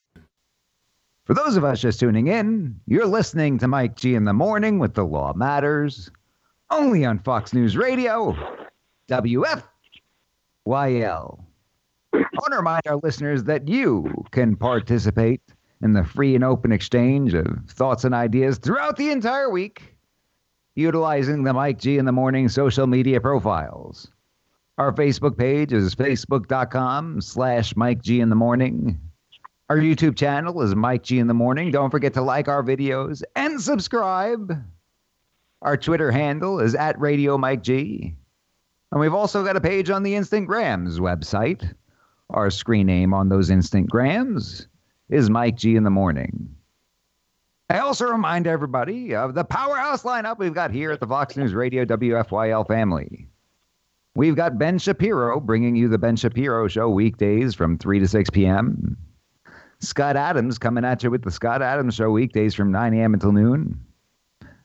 [1.25, 4.79] For those of us just tuning in, you're listening to Mike G in the morning
[4.79, 6.11] with The Law Matters,
[6.71, 8.37] only on Fox News Radio,
[9.09, 9.63] WFYL.
[10.67, 11.39] I
[12.13, 15.41] want to remind our listeners that you can participate
[15.85, 19.95] in the free and open exchange of thoughts and ideas throughout the entire week,
[20.75, 24.11] utilizing the Mike G in the Morning social media profiles.
[24.79, 28.99] Our Facebook page is facebook.com slash Mike G in the Morning.
[29.69, 31.71] Our YouTube channel is Mike G in the Morning.
[31.71, 34.53] Don't forget to like our videos and subscribe.
[35.61, 38.17] Our Twitter handle is at Radio Mike G.
[38.91, 41.75] And we've also got a page on the Instagrams website.
[42.31, 44.67] Our screen name on those Instagrams
[45.15, 46.53] is Mike G in the morning.
[47.71, 51.55] I also remind everybody of the powerhouse lineup we've got here at the Fox News
[51.55, 53.29] Radio WFYL family.
[54.17, 58.31] We've got Ben Shapiro bringing you the Ben Shapiro Show weekdays from 3 to 6
[58.31, 58.97] p.m.
[59.79, 63.15] Scott Adams coming at you with the Scott Adams Show weekdays from 9 a.m.
[63.15, 63.79] until noon.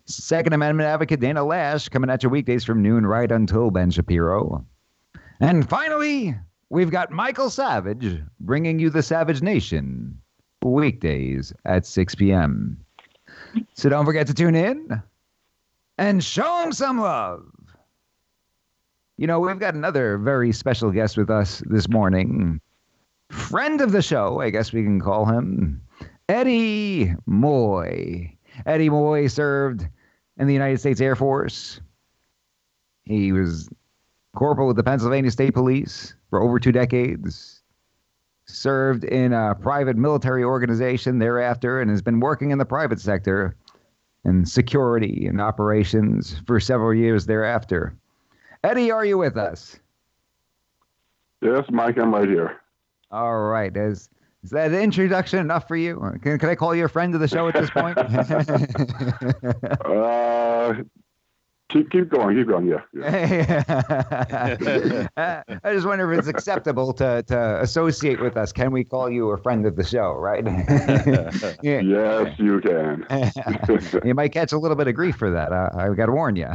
[0.06, 4.66] Second Amendment advocate Dana Loesch coming at you weekdays from noon right until Ben Shapiro.
[5.42, 6.36] And finally,
[6.70, 10.20] we've got Michael Savage bringing you the Savage Nation
[10.64, 12.78] weekdays at 6 p.m.
[13.74, 15.02] So don't forget to tune in
[15.98, 17.46] and show them some love.
[19.18, 22.62] You know, we've got another very special guest with us this morning.
[23.30, 25.82] Friend of the show, I guess we can call him,
[26.30, 28.34] Eddie Moy.
[28.66, 29.88] Eddie Moy served
[30.38, 31.82] in the United States Air Force.
[33.04, 33.70] He was
[34.36, 37.59] corporal with the Pennsylvania State Police for over two decades
[38.50, 43.56] served in a private military organization thereafter and has been working in the private sector
[44.26, 47.96] in security and operations for several years thereafter.
[48.64, 49.80] Eddie, are you with us?
[51.42, 52.60] Yes, Mike, I'm right here.
[53.12, 53.76] All right.
[53.76, 54.10] Is,
[54.44, 56.00] is that introduction enough for you?
[56.22, 57.98] Can, can I call you a friend of the show at this point?
[59.86, 60.74] uh,
[61.70, 62.68] keep keep going, keep going.
[62.68, 62.82] Yeah.
[62.94, 63.64] yeah.
[65.64, 68.52] I just wonder if it's acceptable to, to associate with us.
[68.52, 70.14] Can we call you a friend of the show?
[70.14, 70.44] Right?
[71.64, 71.80] yeah.
[71.82, 73.06] Yes, you can.
[74.06, 75.52] you might catch a little bit of grief for that.
[75.52, 76.48] Uh, I got to warn you.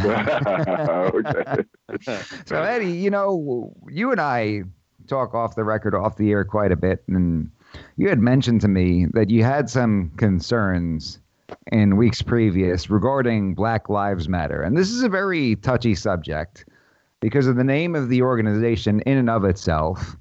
[1.91, 2.23] okay.
[2.47, 4.65] So Eddie, you know, you and I
[5.07, 7.51] talk off the record, off the air quite a bit, and
[7.97, 11.19] you had mentioned to me that you had some concerns
[11.73, 14.63] in weeks previous regarding Black Lives Matter.
[14.63, 16.65] And this is a very touchy subject
[17.21, 20.17] because of the name of the organization in and of itself.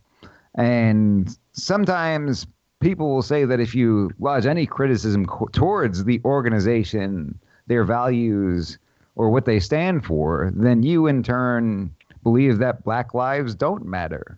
[0.55, 2.45] And sometimes
[2.79, 8.77] people will say that if you lodge any criticism co- towards the organization, their values,
[9.15, 11.93] or what they stand for, then you in turn
[12.23, 14.37] believe that Black lives don't matter.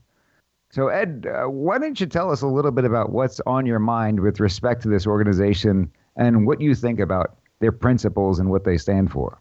[0.72, 3.80] So, Ed, uh, why don't you tell us a little bit about what's on your
[3.80, 8.64] mind with respect to this organization and what you think about their principles and what
[8.64, 9.40] they stand for.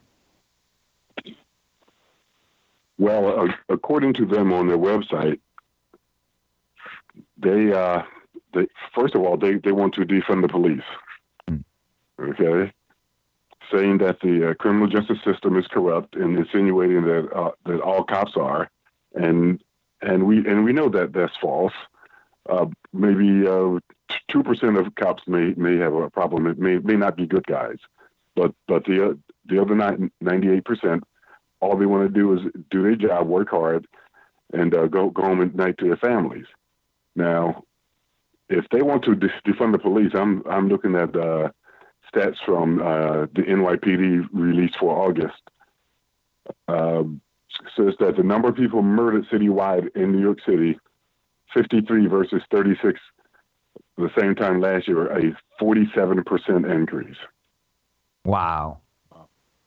[2.99, 5.41] Well, uh, according to them on their website,
[7.37, 8.03] they, uh,
[8.55, 10.83] they first of all they, they want to defund the police.
[11.51, 11.65] Mm.
[12.21, 12.73] Okay,
[13.73, 18.05] saying that the uh, criminal justice system is corrupt and insinuating that uh, that all
[18.05, 18.71] cops are,
[19.15, 19.63] and
[20.01, 21.73] and we and we know that that's false.
[22.49, 23.79] Uh, maybe uh,
[24.29, 26.47] two percent of cops may may have a problem.
[26.47, 27.79] It may may not be good guys,
[28.35, 29.75] but but the the other
[30.21, 31.05] ninety eight percent,
[31.61, 32.41] all they want to do is
[32.71, 33.87] do their job, work hard,
[34.53, 36.47] and uh, go go home at night to their families.
[37.17, 37.65] Now,
[38.49, 41.51] if they want to defund the police, I'm I'm looking at uh,
[42.13, 45.41] stats from uh, the NYPD released for August.
[46.69, 47.05] Uh,
[47.77, 50.79] says that the number of people murdered citywide in New York City,
[51.55, 53.01] 53 versus 36
[53.97, 57.17] the same time last year, a 47% increase.
[58.25, 58.79] Wow.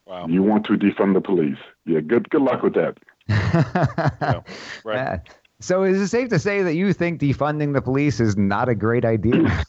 [0.05, 0.27] Wow.
[0.27, 1.57] You want to defund the police.
[1.85, 2.97] Yeah, good good luck with that.
[3.29, 4.41] yeah,
[4.85, 5.19] right.
[5.59, 8.75] so is it safe to say that you think defunding the police is not a
[8.75, 9.43] great idea?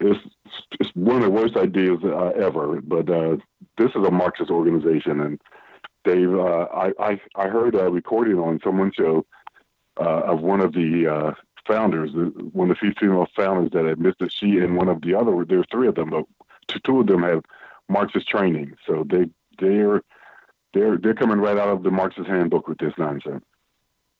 [0.00, 0.18] it's,
[0.80, 3.36] it's one of the worst ideas uh, ever, but uh,
[3.76, 5.40] this is a Marxist organization, and
[6.04, 9.24] Dave, uh, I, I, I heard a recording on someone's show
[10.00, 11.34] uh, of one of the uh,
[11.68, 12.10] founders,
[12.52, 15.32] one of the few female founders that admits that she and one of the other,
[15.32, 16.24] there there's three of them, but
[16.82, 17.44] two of them have
[17.88, 18.74] Marxist training.
[18.86, 19.26] So they
[19.58, 20.02] they're
[20.74, 23.44] they're they're coming right out of the Marxist handbook with this nonsense.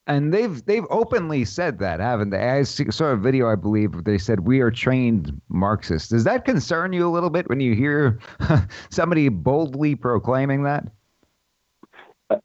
[0.07, 2.39] And they've they've openly said that, haven't they?
[2.39, 6.09] I saw a video, I believe, where they said we are trained Marxists.
[6.09, 8.19] Does that concern you a little bit when you hear
[8.89, 10.87] somebody boldly proclaiming that?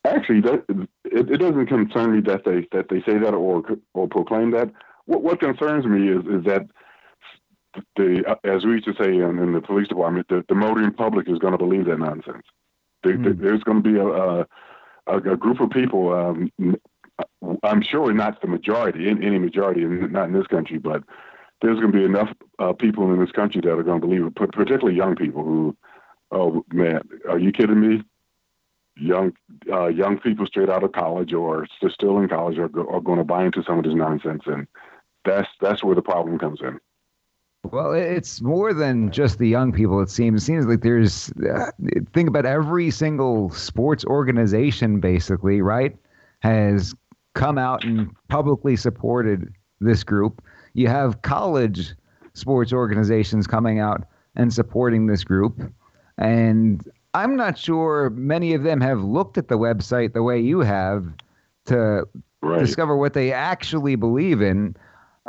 [0.04, 0.64] Actually, that,
[1.04, 3.62] it, it doesn't concern me that they that they say that or
[3.94, 4.70] or proclaim that
[5.06, 6.66] what, what concerns me is is that
[7.96, 11.28] the as we used to say in, in the police department, the, the motoring public
[11.28, 12.46] is going to believe that nonsense.
[13.04, 13.40] mm.
[13.40, 16.12] there's going to be a, a, a group of people.
[16.12, 16.50] Um,
[17.62, 21.02] I'm sure not the majority, in any majority, not in this country, but
[21.62, 22.28] there's going to be enough
[22.58, 25.76] uh, people in this country that are going to believe it, particularly young people who,
[26.30, 28.02] oh man, are you kidding me?
[28.96, 29.32] Young
[29.72, 33.24] uh, young people straight out of college or still in college are, are going to
[33.24, 34.68] buy into some of this nonsense, and
[35.24, 36.78] that's that's where the problem comes in.
[37.70, 40.00] Well, it's more than just the young people.
[40.02, 40.42] It seems.
[40.42, 41.70] It seems like there's uh,
[42.12, 45.96] think about every single sports organization, basically, right,
[46.40, 46.94] has
[47.34, 50.44] come out and publicly supported this group.
[50.74, 51.94] You have college
[52.34, 54.04] sports organizations coming out
[54.36, 55.72] and supporting this group,
[56.18, 60.60] and I'm not sure many of them have looked at the website the way you
[60.60, 61.06] have
[61.66, 62.06] to
[62.42, 62.58] right.
[62.58, 64.76] discover what they actually believe in.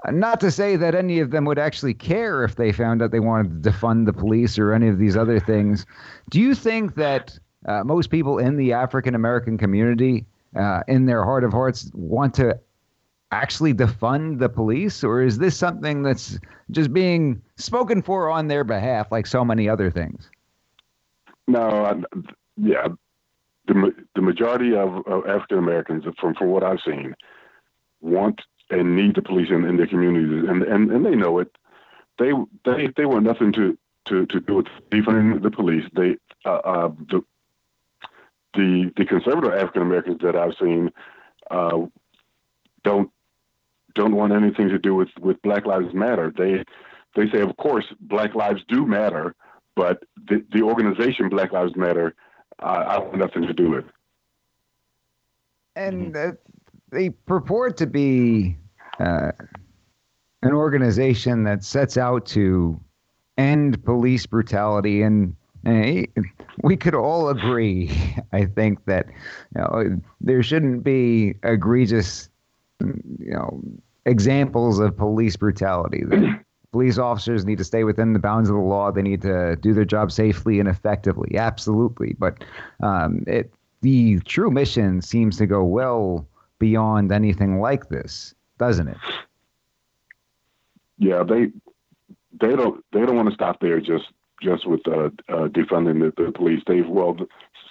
[0.10, 3.22] Not to say that any of them would actually care if they found out they
[3.22, 5.86] wanted to defund the police or any of these other things.
[6.30, 10.26] Do you think that uh, most people in the African American community,
[10.56, 12.60] uh, in their heart of hearts, want to
[13.32, 16.38] actually defund the police, or is this something that's
[16.72, 20.30] just being spoken for on their behalf, like so many other things?
[21.48, 22.04] No,
[22.58, 22.90] yeah,
[23.68, 27.16] the the majority of, of African Americans, from from what I've seen,
[28.02, 31.56] want and need the police in, in their communities, and, and and they know it.
[32.18, 32.32] They
[32.64, 35.86] they they want nothing to to to do with defunding the police.
[35.94, 37.24] They uh, uh, the
[38.54, 40.92] the the conservative African Americans that I've seen
[41.52, 41.82] uh,
[42.84, 43.12] don't
[43.94, 46.32] don't want anything to do with, with Black Lives Matter.
[46.36, 46.64] They
[47.16, 49.36] they say, of course, Black lives do matter,
[49.76, 52.14] but the, the organization Black Lives Matter,
[52.62, 53.86] uh, I want nothing to do with.
[55.78, 56.34] And uh,
[56.92, 58.58] they purport to be
[59.00, 59.32] uh,
[60.42, 62.80] an organization that sets out to
[63.38, 65.36] end police brutality and
[66.62, 67.92] we could all agree,
[68.32, 69.08] I think, that
[69.56, 72.30] you know, there shouldn't be egregious,
[72.80, 73.62] you know,
[74.06, 76.04] examples of police brutality.
[76.72, 78.92] Police officers need to stay within the bounds of the law.
[78.92, 81.38] They need to do their job safely and effectively.
[81.38, 82.44] Absolutely, but
[82.84, 86.28] um, it the true mission seems to go well
[86.60, 88.98] beyond anything like this, doesn't it?
[90.98, 91.52] Yeah, they
[92.40, 94.06] they don't they don't want to stop there just
[94.42, 96.62] just with uh, uh, defunding the, the, police.
[96.68, 97.18] They've well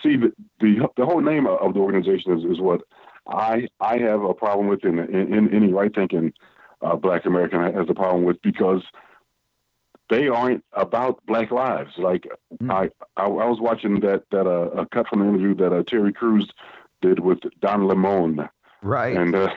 [0.03, 2.82] see the, the the whole name of the organization is, is what
[3.26, 6.32] I I have a problem with, in, in, in any right thinking
[6.82, 8.82] uh, Black American has a problem with because
[10.11, 11.93] they aren't about Black lives.
[11.97, 12.28] Like
[12.62, 12.70] mm.
[12.70, 15.82] I, I, I was watching that that uh, a cut from the interview that uh,
[15.85, 16.51] Terry Crews
[17.01, 18.49] did with Don Lemon.
[18.85, 19.16] Right.
[19.16, 19.49] And uh,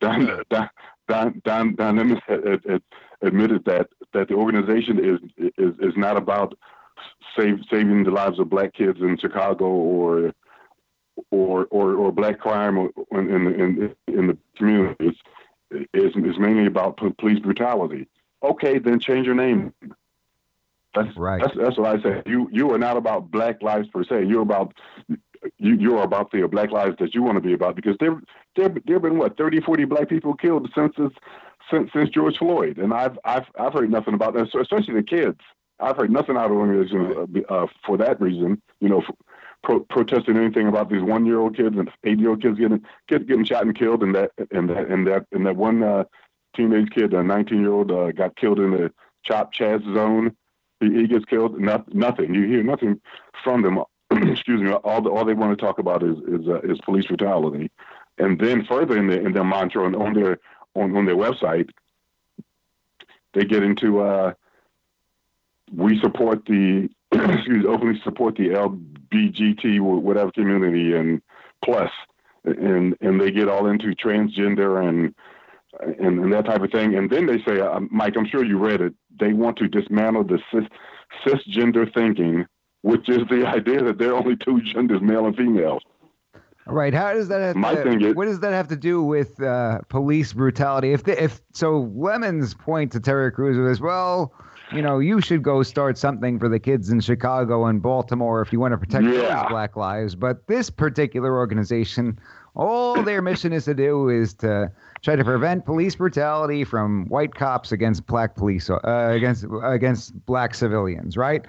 [0.00, 0.68] Don, Don
[1.08, 2.20] Don Don Don Lemon
[3.22, 6.58] admitted that that the organization is is is not about
[7.38, 10.32] save, saving the lives of black kids in Chicago or
[11.30, 14.96] or or, or black crime in in in the community.
[15.06, 15.18] It's,
[15.70, 18.08] it's, it's mainly about police brutality.
[18.42, 19.72] Okay, then change your name.
[20.94, 21.42] That's right.
[21.42, 22.22] That's, that's what I say.
[22.26, 24.24] You you are not about black lives per se.
[24.24, 24.74] You're about
[25.58, 28.20] you you're about the black lives that you want to be about because there
[28.56, 31.12] there there have been what 30 40 black people killed since this
[31.70, 35.02] since since George Floyd, and I've I've I've heard nothing about that, so especially the
[35.02, 35.40] kids.
[35.78, 37.14] I've heard nothing out of organizations
[37.48, 38.62] uh, uh, for that reason.
[38.80, 39.02] You know,
[39.62, 43.78] pro- protesting anything about these one-year-old kids and eight-year-old kids getting kids getting shot and
[43.78, 46.04] killed, and that and that and that and that one uh,
[46.54, 48.92] teenage kid, a 19-year-old, uh, got killed in the
[49.24, 50.34] Chop Chaz zone.
[50.80, 51.58] He, he gets killed.
[51.60, 52.34] No, nothing.
[52.34, 53.00] You hear nothing
[53.44, 53.78] from them.
[54.32, 54.72] Excuse me.
[54.72, 57.70] All the, all they want to talk about is is uh, is police brutality,
[58.18, 60.38] and then further in the in their mantra and on their
[60.74, 61.70] on, on their website,
[63.34, 64.32] they get into uh,
[65.74, 71.22] we support the excuse openly support the LBGT whatever community and
[71.64, 71.90] plus
[72.44, 75.14] and and they get all into transgender and
[75.80, 76.94] and, and that type of thing.
[76.94, 78.94] And then they say, uh, Mike, I'm sure you read it.
[79.18, 80.64] They want to dismantle the cis,
[81.24, 82.46] cisgender thinking,
[82.86, 85.80] which is the idea that there are only two genders, male and female.
[86.66, 86.94] Right.
[86.94, 89.42] How does that have My to, thing is, what does that have to do with
[89.42, 90.92] uh, police brutality?
[90.92, 94.32] If the, if so, Lemon's point to Terry Crews was, well,
[94.72, 98.52] you know, you should go start something for the kids in Chicago and Baltimore if
[98.52, 99.48] you want to protect yeah.
[99.48, 100.14] black lives.
[100.14, 102.20] But this particular organization,
[102.56, 107.34] all their mission is to do is to try to prevent police brutality from white
[107.34, 111.44] cops against black police uh, against against black civilians, right?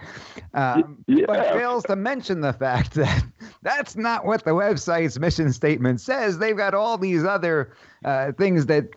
[0.53, 1.25] Um, yeah.
[1.27, 3.23] But fails to mention the fact that
[3.61, 6.39] that's not what the website's mission statement says.
[6.39, 8.89] They've got all these other uh, things that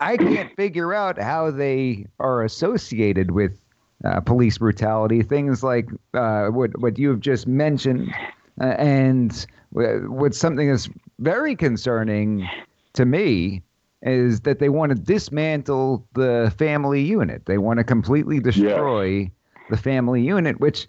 [0.00, 3.60] I can't figure out how they are associated with
[4.04, 5.22] uh, police brutality.
[5.22, 8.14] Things like uh, what what you've just mentioned,
[8.60, 10.88] uh, and what's something that's
[11.18, 12.48] very concerning
[12.94, 13.62] to me
[14.02, 17.46] is that they want to dismantle the family unit.
[17.46, 19.28] They want to completely destroy yeah.
[19.70, 20.88] the family unit, which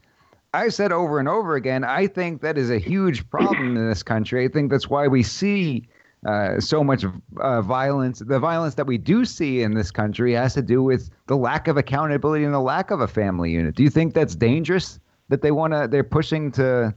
[0.53, 1.83] I've said over and over again.
[1.83, 4.45] I think that is a huge problem in this country.
[4.45, 5.87] I think that's why we see
[6.25, 7.05] uh, so much
[7.39, 8.19] uh, violence.
[8.19, 11.67] The violence that we do see in this country has to do with the lack
[11.67, 13.75] of accountability and the lack of a family unit.
[13.75, 14.99] Do you think that's dangerous?
[15.29, 16.93] That they want to, they're pushing to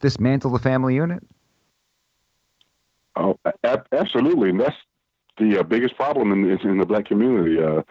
[0.00, 1.22] dismantle the family unit?
[3.16, 3.38] Oh,
[3.92, 4.76] absolutely, and that's
[5.38, 7.58] the uh, biggest problem in, in the black community.
[7.62, 7.82] Uh,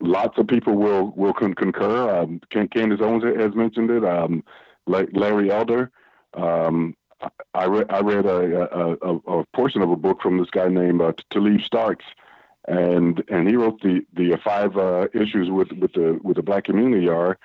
[0.00, 2.18] lots of people will will con- concur.
[2.18, 4.04] Um, Candace Owens has mentioned it.
[4.04, 4.42] Um,
[4.86, 5.90] Larry Elder.
[6.34, 6.94] Um,
[7.54, 11.00] I read I read a, a, a, portion of a book from this guy named
[11.00, 12.04] uh, Talib Starks,
[12.68, 16.64] and and he wrote the the five uh, issues with with the with the black
[16.64, 17.38] community are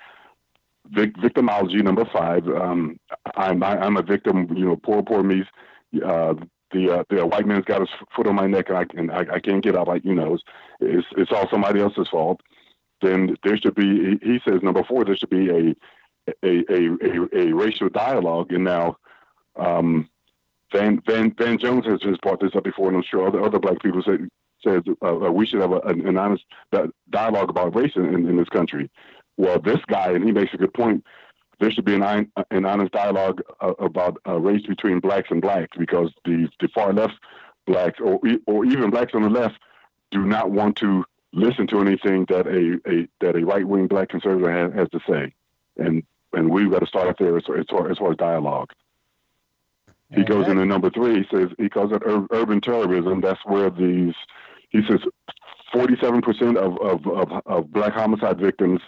[0.90, 2.46] vic- victimology number five.
[2.48, 2.98] Um,
[3.34, 4.46] I'm I, am i am a victim.
[4.54, 5.44] You know, poor poor me.
[6.04, 6.34] Uh,
[6.72, 9.34] the uh, the white man's got his foot on my neck and I and I,
[9.34, 10.38] I can't get out like you know
[10.80, 12.40] it's it's all somebody else's fault.
[13.00, 15.74] Then there should be he says number four there should be a
[16.44, 18.96] a a, a, a racial dialogue and now
[19.56, 20.08] um,
[20.72, 23.80] Van Van Van Jones has, brought this up before and I'm sure other other black
[23.80, 26.44] people says uh, uh we should have a, an, honest
[27.10, 28.90] dialogue about race in, in this country.
[29.36, 31.04] Well, this guy and he makes a good point
[31.62, 35.76] there should be an, an honest dialogue uh, about uh, race between blacks and blacks
[35.78, 37.14] because the, the far left
[37.66, 39.54] blacks or, or even blacks on the left
[40.10, 44.08] do not want to listen to anything that a, a that a right wing black
[44.08, 45.32] conservative has, has, to say,
[45.76, 46.02] and
[46.32, 48.70] and we've got to start up there as, as, far, as far as dialogue.
[50.12, 51.22] He goes into number three.
[51.22, 53.20] He says he calls it ur- urban terrorism.
[53.20, 54.14] That's where these.
[54.70, 54.98] He says,
[55.72, 58.80] forty-seven percent of, of, of of black homicide victims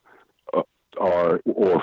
[0.52, 0.62] uh,
[1.00, 1.82] are, or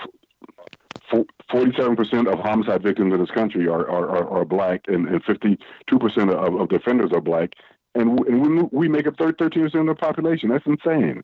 [1.51, 5.23] forty-seven percent of homicide victims in this country are are, are, are black, and, and
[5.23, 7.51] fifty-two percent of, of defenders are black,
[7.95, 10.49] and, and we, we make up thirteen percent of the population.
[10.49, 11.23] That's insane.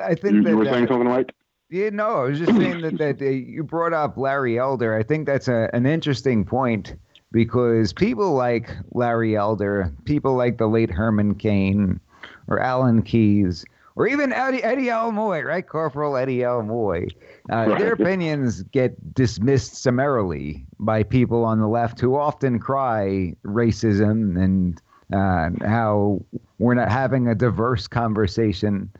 [0.00, 1.32] I think you, that, you were saying something, Mike.
[1.70, 4.94] Yeah, no, I was just saying that, that uh, you brought up Larry Elder.
[4.96, 6.94] I think that's a, an interesting point
[7.32, 11.98] because people like Larry Elder, people like the late Herman Cain
[12.46, 13.64] or Alan Keyes,
[13.96, 15.10] or even Eddie, Eddie L.
[15.10, 15.66] Moy, right?
[15.66, 16.62] Corporal Eddie L.
[16.62, 17.08] Moy.
[17.50, 17.78] Uh, right.
[17.78, 24.80] Their opinions get dismissed summarily by people on the left who often cry racism and
[25.12, 26.20] uh, how
[26.58, 28.90] we're not having a diverse conversation.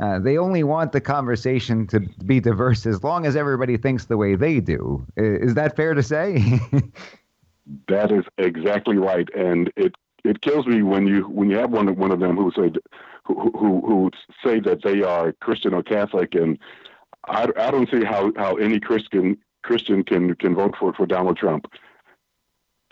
[0.00, 4.16] Uh, they only want the conversation to be diverse as long as everybody thinks the
[4.16, 5.04] way they do.
[5.16, 6.60] Is that fair to say?
[7.88, 11.94] that is exactly right, and it it kills me when you when you have one
[11.96, 12.70] one of them who say
[13.26, 14.10] who who, who
[14.44, 16.58] say that they are Christian or Catholic, and
[17.26, 21.36] I, I don't see how, how any Christian Christian can can vote for for Donald
[21.36, 21.66] Trump.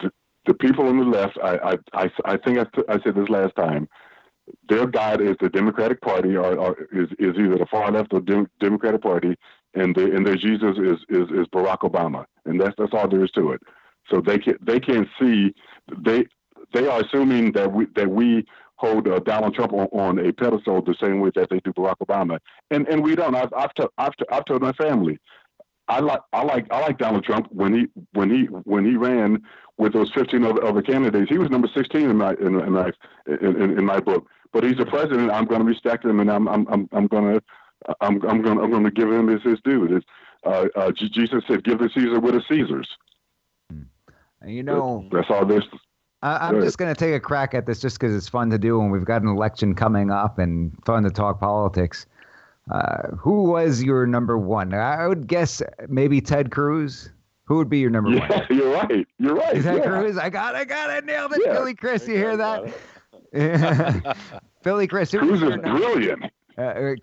[0.01, 0.11] The,
[0.47, 3.89] the people on the left, I I, I, think I, I said this last time
[4.68, 8.20] their god is the Democratic Party, or, or is, is either the far left or
[8.20, 9.37] Dem- Democratic Party,
[9.74, 13.24] and the, and their Jesus is, is is Barack Obama, and that's that's all there
[13.24, 13.62] is to it.
[14.11, 15.55] So they can they can't see
[15.99, 16.26] they
[16.72, 18.45] they are assuming that we that we
[18.76, 21.96] hold uh, Donald Trump on, on, a pedestal the same way that they do Barack
[22.02, 22.38] Obama,
[22.70, 23.34] and and we don't.
[23.34, 25.18] I've I've, t- I've, t- I've told my family,
[25.88, 29.42] I like I like I like Donald Trump when he when he when he ran
[29.76, 31.28] with those 15 other, other candidates.
[31.28, 32.92] He was number 16 in my in, in my
[33.26, 34.26] in, in, my book.
[34.52, 35.30] But he's the president.
[35.30, 37.42] I'm going to respect him, and I'm I'm I'm, I'm going to
[38.00, 40.00] I'm I'm going I'm going to give him his his due.
[40.44, 42.88] Uh, uh, Jesus said, "Give the Caesar what is Caesar's."
[44.40, 45.64] And you know, that's all this.
[46.24, 48.58] I, am just going to take a crack at this just because it's fun to
[48.58, 52.06] do, and we've got an election coming up, and fun to talk politics.
[52.70, 54.72] Uh, who was your number one?
[54.72, 57.10] I would guess maybe Ted Cruz.
[57.44, 58.46] Who would be your number yeah, one?
[58.50, 59.06] You're right.
[59.18, 59.62] You're right.
[59.62, 59.86] Ted yeah.
[59.86, 60.16] Cruz.
[60.16, 60.54] I got.
[60.54, 61.04] I got it.
[61.04, 61.42] Nailed it.
[61.44, 61.52] Yeah.
[61.52, 62.08] Billy Chris.
[62.08, 64.16] You hear that?
[64.62, 65.12] Billy Chris.
[65.12, 66.24] Who Cruz is brilliant.
[66.57, 66.94] Uh,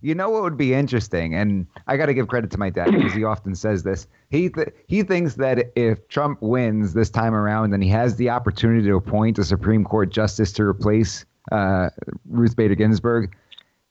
[0.00, 2.92] you know what would be interesting, and I got to give credit to my dad
[2.92, 4.06] because he often says this.
[4.30, 8.30] He th- he thinks that if Trump wins this time around, then he has the
[8.30, 11.90] opportunity to appoint a Supreme Court justice to replace uh,
[12.28, 13.36] Ruth Bader Ginsburg.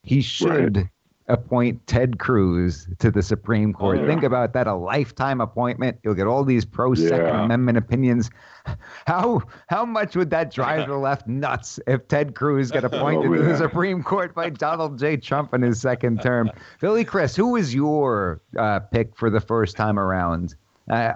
[0.01, 0.89] He should right
[1.27, 3.97] appoint Ted Cruz to the Supreme Court.
[3.97, 4.07] Oh, yeah.
[4.07, 5.97] Think about that a lifetime appointment.
[6.03, 7.43] You'll get all these pro Second yeah.
[7.43, 8.29] Amendment opinions.
[9.05, 13.33] How how much would that drive the left nuts if Ted Cruz got appointed oh,
[13.33, 13.41] yeah.
[13.41, 15.17] to the Supreme Court by Donald J.
[15.17, 16.49] Trump in his second term?
[16.81, 20.55] Billy Chris, who was your uh, pick for the first time around?
[20.89, 21.13] Uh,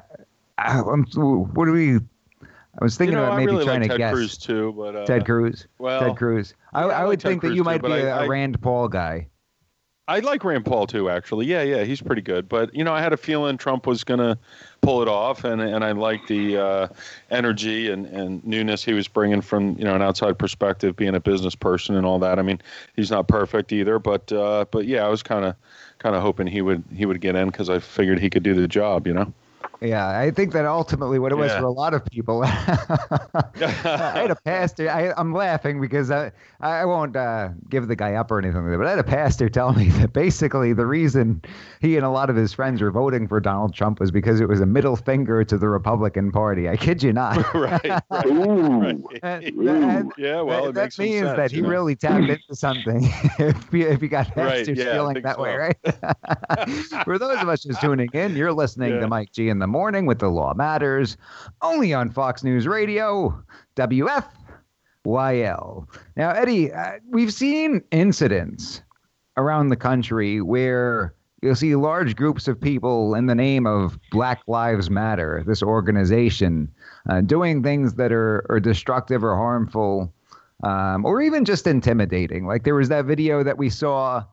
[0.59, 1.99] what do we
[2.79, 4.13] I was thinking you know, about maybe really trying like to Ted guess.
[4.13, 5.67] Cruz too, but uh, Ted Cruz.
[5.79, 6.53] Well, Ted Cruz.
[6.73, 8.61] I, yeah, I, would think Ted that you Cruz might too, be a I, Rand
[8.61, 9.27] Paul guy.
[10.09, 11.45] I like Rand Paul too, actually.
[11.45, 12.49] Yeah, yeah, he's pretty good.
[12.49, 14.39] But you know, I had a feeling Trump was going to
[14.81, 16.87] pull it off, and and I like the uh,
[17.29, 21.19] energy and, and newness he was bringing from you know an outside perspective, being a
[21.19, 22.39] business person and all that.
[22.39, 22.59] I mean,
[22.95, 25.55] he's not perfect either, but uh, but yeah, I was kind of
[25.99, 28.55] kind of hoping he would he would get in because I figured he could do
[28.55, 29.05] the job.
[29.05, 29.33] You know.
[29.81, 31.59] Yeah, I think that ultimately what it was yeah.
[31.59, 32.43] for a lot of people.
[32.43, 34.89] I had a pastor.
[34.89, 38.71] I, am laughing because I I won't uh, give the guy up or anything like
[38.71, 41.41] that, but I had a pastor tell me that basically the reason
[41.79, 44.49] he and a lot of his friends were voting for Donald Trump was because it
[44.49, 46.67] was a middle finger to the Republican Party.
[46.67, 47.37] I kid you not.
[47.53, 48.01] right.
[48.09, 48.81] right, Ooh.
[48.81, 49.21] right.
[49.21, 51.69] That, yeah, well, that, that means sense, that he know?
[51.69, 53.07] really tapped into something.
[53.39, 55.43] if you if you got pastors right, yeah, feeling that so.
[55.43, 57.05] way, right?
[57.05, 58.99] for those of us just tuning in, you're listening yeah.
[58.99, 61.17] to Mike G in the morning with the Law Matters,
[61.61, 63.41] only on Fox News Radio,
[63.75, 64.27] WFYL.
[66.17, 68.81] Now, Eddie, uh, we've seen incidents
[69.37, 74.41] around the country where you'll see large groups of people in the name of Black
[74.47, 76.69] Lives Matter, this organization,
[77.09, 80.13] uh, doing things that are, are destructive or harmful,
[80.63, 82.45] um, or even just intimidating.
[82.45, 84.23] Like there was that video that we saw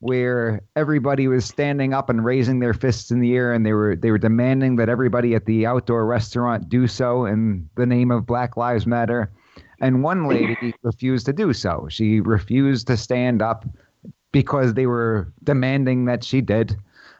[0.00, 3.96] where everybody was standing up and raising their fists in the air and they were
[3.96, 8.26] they were demanding that everybody at the outdoor restaurant do so in the name of
[8.26, 9.30] Black Lives Matter.
[9.80, 11.86] And one lady refused to do so.
[11.90, 13.64] She refused to stand up
[14.32, 16.76] because they were demanding that she did.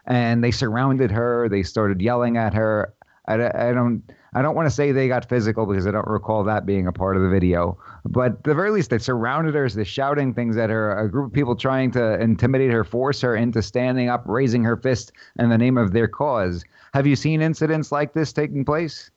[0.06, 2.94] And they surrounded her, they started yelling at her.
[3.26, 4.02] I, I don't
[4.34, 6.92] I don't want to say they got physical because I don't recall that being a
[6.92, 7.78] part of the video.
[8.08, 10.98] But at the very least, they surrounded her, they're shouting things at her.
[10.98, 14.76] A group of people trying to intimidate her, force her into standing up, raising her
[14.76, 16.64] fist in the name of their cause.
[16.94, 19.10] Have you seen incidents like this taking place?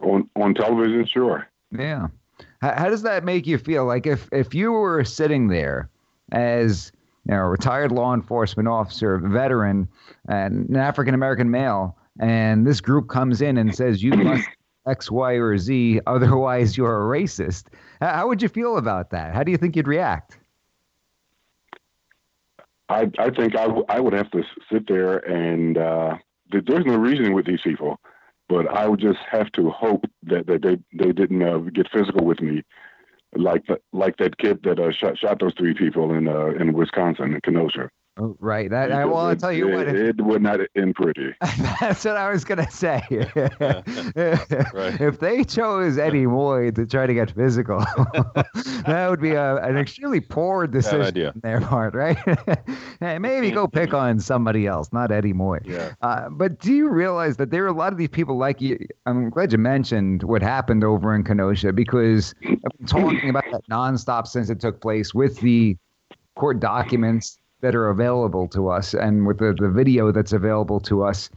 [0.00, 1.48] On on television, sure.
[1.70, 2.08] Yeah.
[2.60, 3.86] How, how does that make you feel?
[3.86, 5.88] Like if if you were sitting there
[6.32, 6.92] as
[7.26, 9.88] you know, a retired law enforcement officer, veteran,
[10.28, 14.46] and an African American male, and this group comes in and says you must
[14.86, 17.66] X, Y, or Z, otherwise you're a racist.
[18.00, 19.34] How would you feel about that?
[19.34, 20.38] How do you think you'd react?
[22.88, 26.16] I I think I, w- I would have to sit there and uh,
[26.50, 27.98] there's no reasoning with these people,
[28.48, 32.26] but I would just have to hope that, that they they didn't uh, get physical
[32.26, 32.62] with me
[33.36, 37.34] like like that kid that uh, shot shot those three people in uh, in Wisconsin
[37.34, 37.90] in Kenosha.
[38.16, 38.70] Oh, right.
[38.70, 39.88] That I, well, I'll tell you it, what.
[39.88, 41.34] If, it would not end pretty.
[41.80, 43.02] that's what I was gonna say.
[45.04, 47.78] If they chose Eddie Moy to try to get physical,
[48.86, 52.16] that would be a, an extremely poor decision on their part, right?
[53.00, 55.58] hey, maybe go pick on somebody else, not Eddie Moy.
[55.64, 55.94] Yeah.
[56.00, 58.78] Uh, but do you realize that there are a lot of these people like you?
[59.06, 63.62] I'm glad you mentioned what happened over in Kenosha because I've been talking about that
[63.68, 65.76] nonstop since it took place with the
[66.36, 71.02] court documents that are available to us and with the, the video that's available to
[71.02, 71.30] us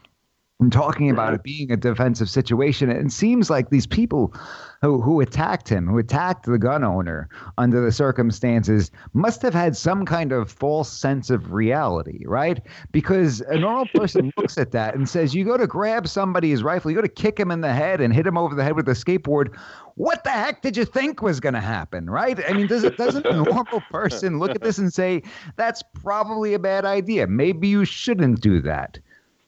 [0.60, 2.89] and talking about it being a defensive situation.
[2.89, 4.34] And it seems like these people
[4.82, 7.30] who, who attacked him, who attacked the gun owner
[7.60, 12.60] under the circumstances, must have had some kind of false sense of reality, right?
[12.91, 16.89] Because a normal person looks at that and says, You go to grab somebody's rifle,
[16.89, 18.89] you go to kick him in the head and hit him over the head with
[18.89, 19.55] a skateboard.
[19.93, 22.39] What the heck did you think was going to happen, right?
[22.49, 25.22] I mean, does it, doesn't a normal person look at this and say,
[25.55, 27.28] That's probably a bad idea?
[27.28, 28.97] Maybe you shouldn't do that.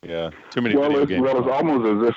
[0.03, 1.21] Yeah, too many well, video it's, games.
[1.23, 2.15] Well, it's almost as if,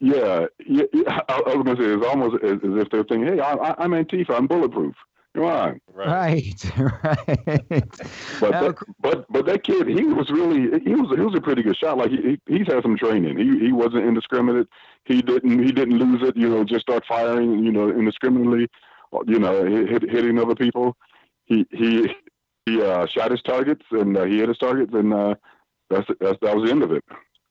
[0.00, 3.04] yeah, yeah, yeah I, I was going to say it's almost as, as, if they're
[3.04, 4.94] thinking, "Hey, I, I'm Antifa, I'm bulletproof."
[5.34, 7.84] Come on, right, right.
[8.40, 11.40] But now, that, but but that kid, he was really he was he was a
[11.42, 11.98] pretty good shot.
[11.98, 13.36] Like he he's had some training.
[13.36, 14.68] He he wasn't indiscriminate.
[15.04, 16.38] He didn't he didn't lose it.
[16.38, 17.62] You know, just start firing.
[17.62, 18.68] You know, indiscriminately.
[19.26, 20.96] You know, hit, hitting other people.
[21.44, 22.14] He he
[22.64, 25.12] he uh, shot his targets and uh, he hit his targets and.
[25.12, 25.34] Uh,
[25.90, 27.04] that's, that's that was the end of it.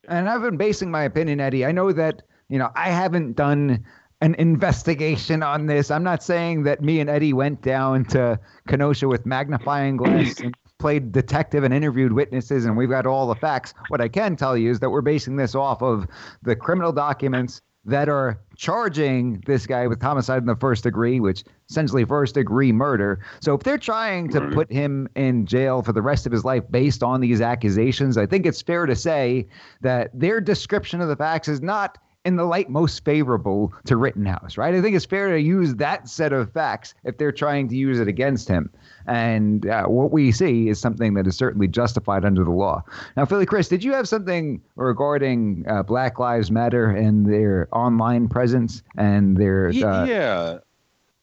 [0.08, 1.66] And I've been basing my opinion, Eddie.
[1.66, 3.84] I know that you know I haven't done
[4.22, 5.92] an investigation on this.
[5.92, 10.56] I'm not saying that me and Eddie went down to Kenosha with magnifying glass and
[10.80, 13.74] played detective and interviewed witnesses and we've got all the facts.
[13.88, 16.08] What I can tell you is that we're basing this off of
[16.44, 21.44] the criminal documents that are charging this guy with homicide in the first degree, which
[21.70, 23.20] essentially first degree murder.
[23.42, 26.64] So if they're trying to put him in jail for the rest of his life
[26.72, 29.48] based on these accusations, I think it's fair to say
[29.82, 34.58] that their description of the facts is not in the light most favorable to Rittenhouse,
[34.58, 34.74] right?
[34.74, 38.00] I think it's fair to use that set of facts if they're trying to use
[38.00, 38.72] it against him.
[39.06, 42.84] And uh, what we see is something that is certainly justified under the law.
[43.16, 48.28] Now, Philly Chris, did you have something regarding uh, Black Lives Matter and their online
[48.28, 49.70] presence and their.
[49.70, 50.58] Uh, yeah.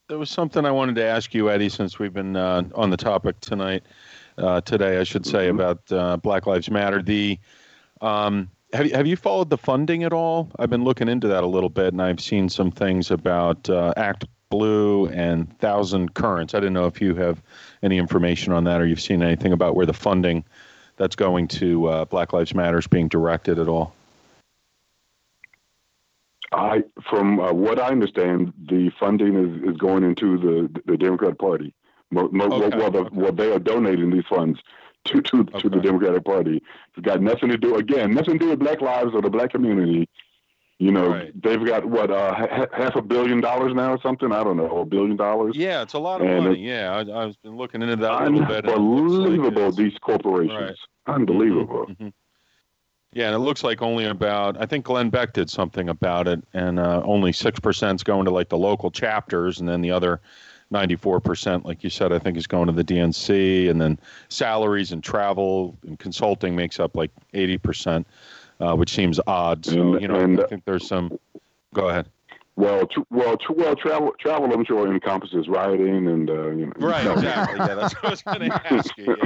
[0.08, 2.96] There was something I wanted to ask you, Eddie, since we've been uh, on the
[2.96, 3.82] topic tonight,
[4.38, 5.58] uh, today, I should say, mm-hmm.
[5.58, 7.02] about uh, Black Lives Matter.
[7.02, 7.40] The.
[8.00, 10.50] Um, have you, have you followed the funding at all?
[10.58, 13.92] I've been looking into that a little bit, and I've seen some things about uh,
[13.96, 16.54] Act Blue and Thousand Currents.
[16.54, 17.42] I didn't know if you have
[17.82, 20.44] any information on that, or you've seen anything about where the funding
[20.96, 23.94] that's going to uh, Black Lives Matter is being directed at all.
[26.52, 31.38] I, from uh, what I understand, the funding is, is going into the the Democrat
[31.38, 31.74] Party.
[32.10, 32.76] Mo, mo, okay.
[32.76, 33.16] well, the, okay.
[33.16, 34.60] well, they are donating these funds
[35.04, 35.60] to to, okay.
[35.60, 36.62] to the Democratic Party.
[36.96, 39.50] It's got nothing to do again, nothing to do with Black lives or the Black
[39.50, 40.08] community.
[40.78, 41.42] You know, right.
[41.42, 44.32] they've got what uh, ha- half a billion dollars now or something.
[44.32, 45.54] I don't know, a billion dollars.
[45.54, 46.66] Yeah, it's a lot of and money.
[46.66, 48.68] Yeah, I, have been looking into that a little bit.
[48.68, 50.78] Unbelievable, like these corporations.
[51.06, 51.14] Right.
[51.14, 51.86] Unbelievable.
[51.86, 52.08] Mm-hmm.
[53.12, 56.42] Yeah, and it looks like only about I think Glenn Beck did something about it,
[56.52, 59.92] and uh, only six percent is going to like the local chapters, and then the
[59.92, 60.20] other
[60.72, 63.70] 94%, like you said, I think is going to the DNC.
[63.70, 63.98] And then
[64.28, 68.04] salaries and travel and consulting makes up like 80%,
[68.60, 69.64] uh, which seems odd.
[69.64, 71.18] So, you know, and, I think there's some.
[71.74, 72.08] Go ahead.
[72.54, 76.72] Well, tr- well, tr- well, travel, travel, I'm sure encompasses rioting and uh, you know.
[76.76, 77.58] Right, exactly.
[77.58, 79.16] Yeah, that's what I was going to ask you.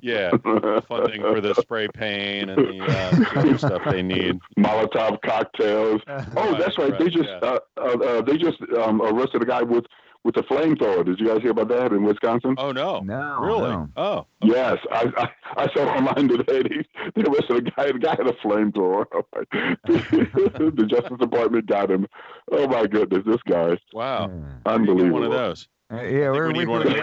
[0.00, 4.38] Yeah, yeah, funding for the spray paint and the, uh, other stuff they need.
[4.56, 6.02] Molotov cocktails.
[6.34, 6.92] Oh, right, that's right.
[6.92, 7.38] right they just yeah.
[7.42, 9.84] uh, uh, uh they just um, arrested a guy with
[10.24, 11.04] with the flamethrower.
[11.04, 12.54] Did you guys hear about that in Wisconsin?
[12.58, 13.70] Oh no, No, really?
[13.70, 13.88] no.
[13.96, 15.28] Oh, Yes, I, I
[15.64, 16.62] I saw online today.
[17.14, 17.92] They, they arrested a guy.
[17.92, 19.04] The guy had a flamethrower.
[19.86, 22.06] the Justice Department got him.
[22.50, 24.28] Oh my goodness, this guy, wow.
[24.28, 24.28] Yeah.
[24.28, 25.12] We need unbelievable.
[25.12, 25.68] one of those.
[25.92, 27.02] Uh, yeah, I we're, we need we one of those.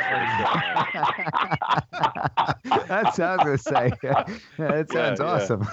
[2.87, 3.91] That's what I was gonna say.
[4.01, 4.23] Yeah,
[4.57, 5.25] that sounds yeah.
[5.25, 5.67] awesome.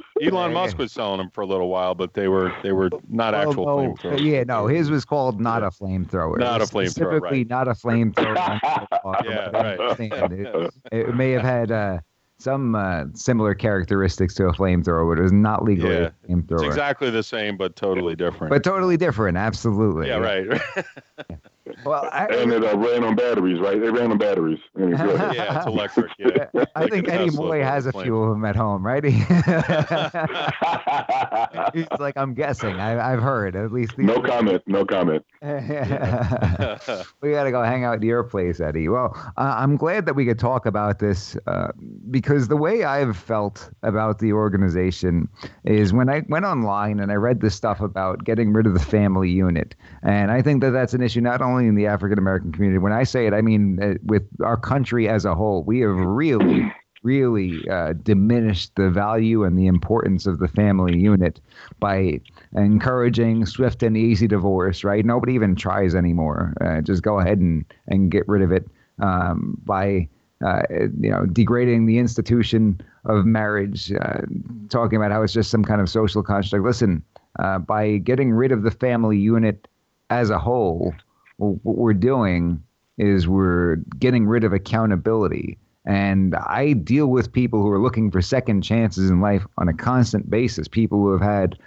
[0.22, 3.34] Elon Musk was selling them for a little while, but they were they were not
[3.34, 3.76] Oh, actual no.
[3.94, 4.20] flamethrowers.
[4.20, 6.38] Yeah, no, his was called not a flamethrower.
[6.38, 7.48] Not a flamethrower, Specifically, right.
[7.48, 8.58] not a flamethrower.
[9.24, 9.78] Yeah, right.
[10.00, 11.98] It, it may have had uh,
[12.38, 16.10] some uh, similar characteristics to a flamethrower, but it was not legally Yeah.
[16.24, 16.52] a flamethrower.
[16.58, 18.50] It's exactly the same, but totally different.
[18.50, 20.06] but totally different, absolutely.
[20.08, 20.60] yeah, right.
[21.84, 23.80] Well, I, And it uh, ran on batteries, right?
[23.82, 24.58] It ran on batteries.
[24.76, 26.10] It yeah, it's electric.
[26.18, 26.46] Yeah.
[26.74, 29.04] I Like think Eddie Tesla, Moy has a with few of them at home, right?
[31.74, 32.78] He's like, I'm guessing.
[32.80, 33.96] I, I've heard at least.
[33.96, 34.62] These no comment.
[34.66, 35.24] No comment.
[35.42, 38.88] we got to go hang out at your place, Eddie.
[38.88, 41.68] Well, uh, I'm glad that we could talk about this uh,
[42.10, 45.28] because the way I've felt about the organization
[45.64, 48.80] is when I went online and I read this stuff about getting rid of the
[48.80, 49.74] family unit.
[50.02, 52.78] And I think that that's an issue not only in the African American community.
[52.78, 55.62] When I say it, I mean uh, with our country as a whole.
[55.64, 56.72] We have really.
[57.04, 61.40] Really uh, diminished the value and the importance of the family unit
[61.78, 62.20] by
[62.56, 65.04] encouraging swift and easy divorce, right?
[65.06, 66.54] Nobody even tries anymore.
[66.60, 68.66] Uh, just go ahead and, and get rid of it
[68.98, 70.08] um, by,
[70.44, 74.22] uh, you know, degrading the institution of marriage, uh,
[74.68, 76.64] talking about how it's just some kind of social construct.
[76.64, 77.00] Listen,
[77.38, 79.68] uh, by getting rid of the family unit
[80.10, 80.92] as a whole,
[81.38, 82.62] what we're doing
[82.98, 85.58] is we're getting rid of accountability.
[85.86, 89.72] And I deal with people who are looking for second chances in life on a
[89.74, 90.68] constant basis.
[90.68, 91.58] People who have had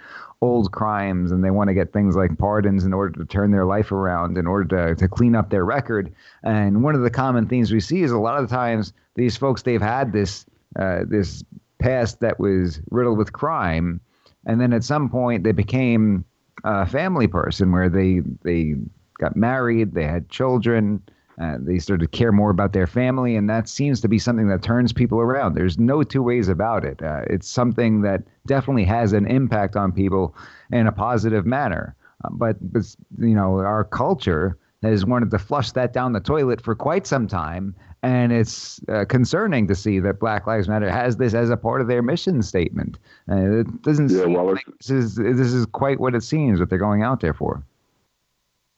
[0.42, 3.64] old crimes and they want to get things like pardons in order to turn their
[3.64, 6.12] life around, in order to, to clean up their record.
[6.42, 9.36] And one of the common themes we see is a lot of the times these
[9.36, 10.44] folks they've had this
[10.78, 11.44] uh, this
[11.78, 14.00] past that was riddled with crime,
[14.46, 16.24] and then at some point they became
[16.64, 18.76] a family person where they they
[19.24, 21.00] got married, they had children.
[21.40, 24.48] Uh, they started to care more about their family, and that seems to be something
[24.48, 25.54] that turns people around.
[25.54, 27.02] There's no two ways about it.
[27.02, 30.24] Uh, it's something that definitely has an impact on people
[30.70, 31.96] in a positive manner.
[32.22, 32.84] Uh, but, but,
[33.18, 37.26] you know, our culture has wanted to flush that down the toilet for quite some
[37.26, 41.56] time, and it's uh, concerning to see that Black Lives Matter has this as a
[41.56, 42.98] part of their mission statement.
[43.30, 46.58] Uh, it doesn't Yeah, seem well, like this is this is quite what it seems
[46.58, 47.62] that they're going out there for.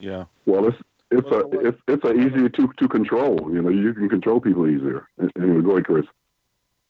[0.04, 0.24] Yeah.
[0.46, 0.78] Well, it's
[1.10, 3.50] it's a it's it's a easier to to control.
[3.52, 5.08] You know, you can control people easier.
[5.36, 6.06] Anyway, go ahead, Chris.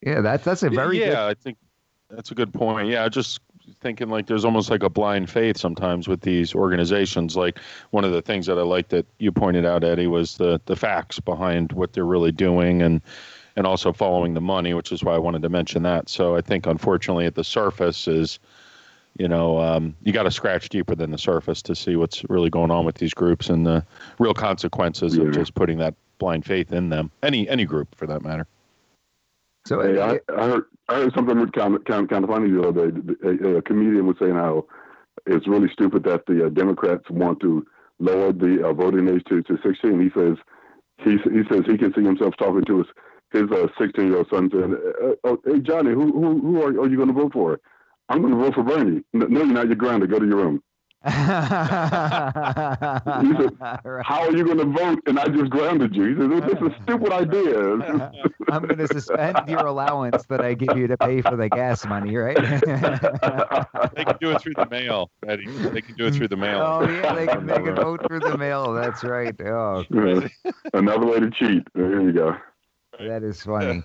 [0.02, 1.58] Yeah, that's that's a very yeah, good I think
[2.10, 2.88] that's a good point.
[2.88, 3.40] Yeah, just
[3.80, 7.36] thinking like there's almost like a blind faith sometimes with these organizations.
[7.36, 7.58] Like
[7.90, 10.76] one of the things that I like that you pointed out, Eddie, was the the
[10.76, 13.00] facts behind what they're really doing and
[13.56, 16.08] and also following the money, which is why I wanted to mention that.
[16.08, 18.40] So I think unfortunately at the surface is
[19.18, 22.50] you know, um, you got to scratch deeper than the surface to see what's really
[22.50, 23.84] going on with these groups and the
[24.18, 25.24] real consequences Yeah.
[25.24, 27.10] of just putting that blind faith in them.
[27.22, 28.46] Any any group for that matter.
[29.66, 32.68] So Hey, uh, I, I heard I heard something kind of, kind of, funny the
[32.68, 33.14] other day.
[33.24, 34.66] A, a comedian was saying how
[35.26, 37.64] it's really stupid that the uh, Democrats want to
[38.00, 40.00] lower the uh, voting age to, to 16.
[40.00, 40.36] He says
[40.98, 42.86] he he says he can see himself talking to his
[43.32, 46.88] his 16 year old son saying, uh, oh, "Hey Johnny, who who who are, are
[46.88, 47.60] you going to vote for?"
[48.08, 49.02] I'm going to vote for Bernie.
[49.12, 49.66] No, you're not.
[49.66, 50.10] You're grounded.
[50.10, 50.62] Go to your room.
[51.04, 51.12] Right.
[54.04, 55.00] How are you going to vote?
[55.06, 56.14] And I just grounded you.
[56.14, 57.60] He says, "This is a stupid idea."
[58.50, 61.84] I'm going to suspend your allowance that I give you to pay for the gas
[61.86, 62.36] money, right?
[62.36, 65.46] They can do it through the mail, Eddie.
[65.46, 66.60] They can do it through the mail.
[66.62, 68.72] oh yeah, they can, they can vote through the mail.
[68.72, 69.38] That's right.
[69.42, 69.84] Oh,
[70.72, 71.66] Another way to cheat.
[71.74, 72.36] There you go.
[72.98, 73.82] that is funny.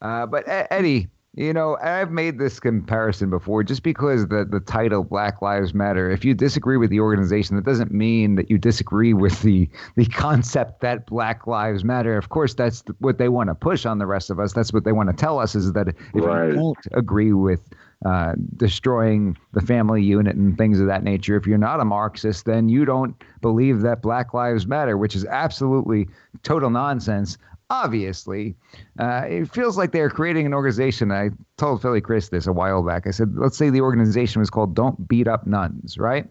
[0.00, 5.04] Uh, but Eddie, you know, I've made this comparison before just because the, the title
[5.04, 9.14] Black Lives Matter, if you disagree with the organization, that doesn't mean that you disagree
[9.14, 12.16] with the, the concept that Black Lives Matter.
[12.18, 14.52] Of course, that's what they want to push on the rest of us.
[14.52, 16.48] That's what they want to tell us is that if Right.
[16.48, 17.60] you don't agree with
[18.04, 22.44] uh, destroying the family unit and things of that nature, if you're not a Marxist,
[22.44, 26.08] then you don't believe that Black Lives Matter, which is absolutely
[26.42, 27.38] total nonsense.
[27.70, 28.56] Obviously,
[28.98, 31.12] uh, it feels like they're creating an organization.
[31.12, 33.06] I told Philly Chris this a while back.
[33.06, 36.28] I said, let's say the organization was called Don't Beat Up Nuns, right?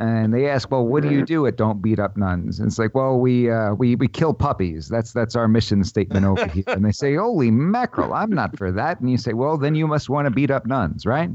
[0.00, 2.60] And they ask, well, what do you do at Don't Beat Up Nuns?
[2.60, 4.88] And it's like, well, we uh, we we kill puppies.
[4.88, 6.62] That's that's our mission statement over here.
[6.68, 9.00] And they say, holy mackerel, I'm not for that.
[9.00, 11.30] And you say, well, then you must want to beat up nuns, right?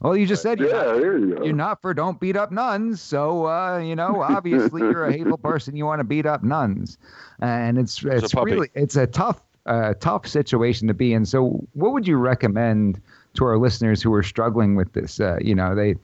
[0.00, 1.44] Well, you just said Yeah, you're, you not, go.
[1.44, 3.00] you're not for don't beat up nuns.
[3.00, 5.74] So, uh, you know, obviously you're a hateful person.
[5.74, 6.98] You want to beat up nuns.
[7.40, 11.26] And it's, a it's really, it's a tough, uh, tough situation to be in.
[11.26, 13.00] So what would you recommend
[13.34, 15.18] to our listeners who are struggling with this?
[15.18, 15.96] Uh, you know, they,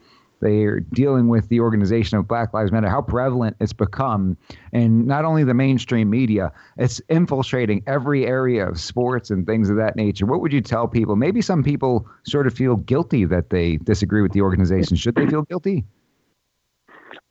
[0.45, 4.36] they're dealing with the organization of Black Lives Matter, how prevalent it's become,
[4.72, 9.76] and not only the mainstream media, it's infiltrating every area of sports and things of
[9.76, 10.26] that nature.
[10.26, 11.16] What would you tell people?
[11.16, 14.99] Maybe some people sort of feel guilty that they disagree with the organization.
[14.99, 15.84] Should they feel guilty?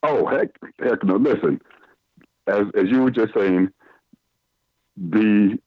[0.01, 0.49] Oh heck,
[0.80, 1.16] heck no!
[1.16, 1.61] Listen,
[2.47, 3.70] as as you were just saying,
[4.97, 5.59] the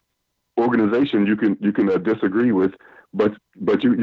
[0.59, 2.73] organization you can you can uh, disagree with,
[3.15, 3.97] but but you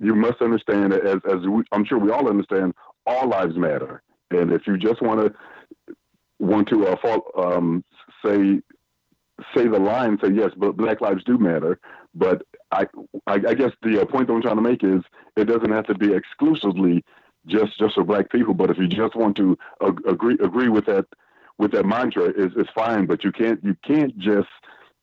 [0.00, 2.74] you must understand that as as we, I'm sure we all understand,
[3.06, 5.34] all lives matter, and if you just want to
[6.38, 7.84] want to uh, fall, um,
[8.24, 8.60] say
[9.54, 11.78] say the line, say yes, but Black lives do matter,
[12.14, 12.42] but
[12.72, 12.86] I
[13.26, 15.02] I, I guess the uh, point that I'm trying to make is
[15.36, 17.04] it doesn't have to be exclusively
[17.46, 18.54] just just for black people.
[18.54, 21.06] But if you just want to ag- agree agree with that
[21.58, 23.06] with that mantra, is is fine.
[23.06, 24.48] But you can't you can't just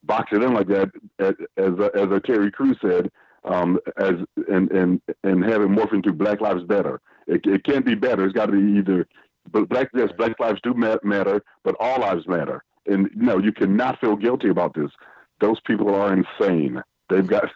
[0.03, 0.91] box it in like that.
[1.19, 3.11] As as, as Terry Crews said,
[3.45, 4.13] um, as
[4.47, 7.01] and and and have it morph into Black Lives Better.
[7.27, 8.25] It it can't be better.
[8.25, 9.07] It's got to be either.
[9.51, 12.63] But black yes, Black lives do matter, but all lives matter.
[12.85, 14.89] And no, you cannot feel guilty about this.
[15.41, 16.81] Those people are insane.
[17.09, 17.49] They've got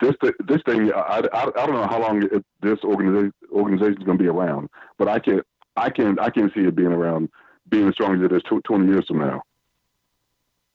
[0.00, 0.14] this
[0.46, 0.92] this thing.
[0.92, 4.30] I, I, I don't know how long it, this organization organization is going to be
[4.30, 4.68] around,
[4.98, 5.42] but I can
[5.76, 7.28] I can I can see it being around,
[7.68, 9.42] being as strong as it is tw- twenty years from now.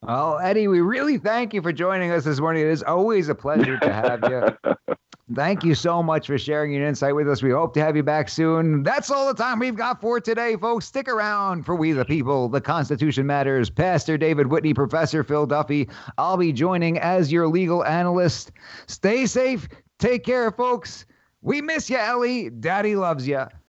[0.04, 2.64] Well, Eddie, we really thank you for joining us this morning.
[2.64, 4.96] It is always a pleasure to have you.
[5.36, 7.44] Thank you so much for sharing your insight with us.
[7.44, 8.84] We hope to have you back soon.
[8.84, 10.86] That's all the time we've got for today, folks.
[10.86, 13.70] Stick around for We the People, The Constitution Matters.
[13.70, 15.90] Pastor David Whitney, Professor Phil Duffy.
[16.18, 18.54] I'll be joining as your legal analyst.
[18.86, 19.68] Stay safe.
[20.00, 21.06] Take care, folks.
[21.42, 22.50] We miss you, Ellie.
[22.50, 23.48] Daddy loves you.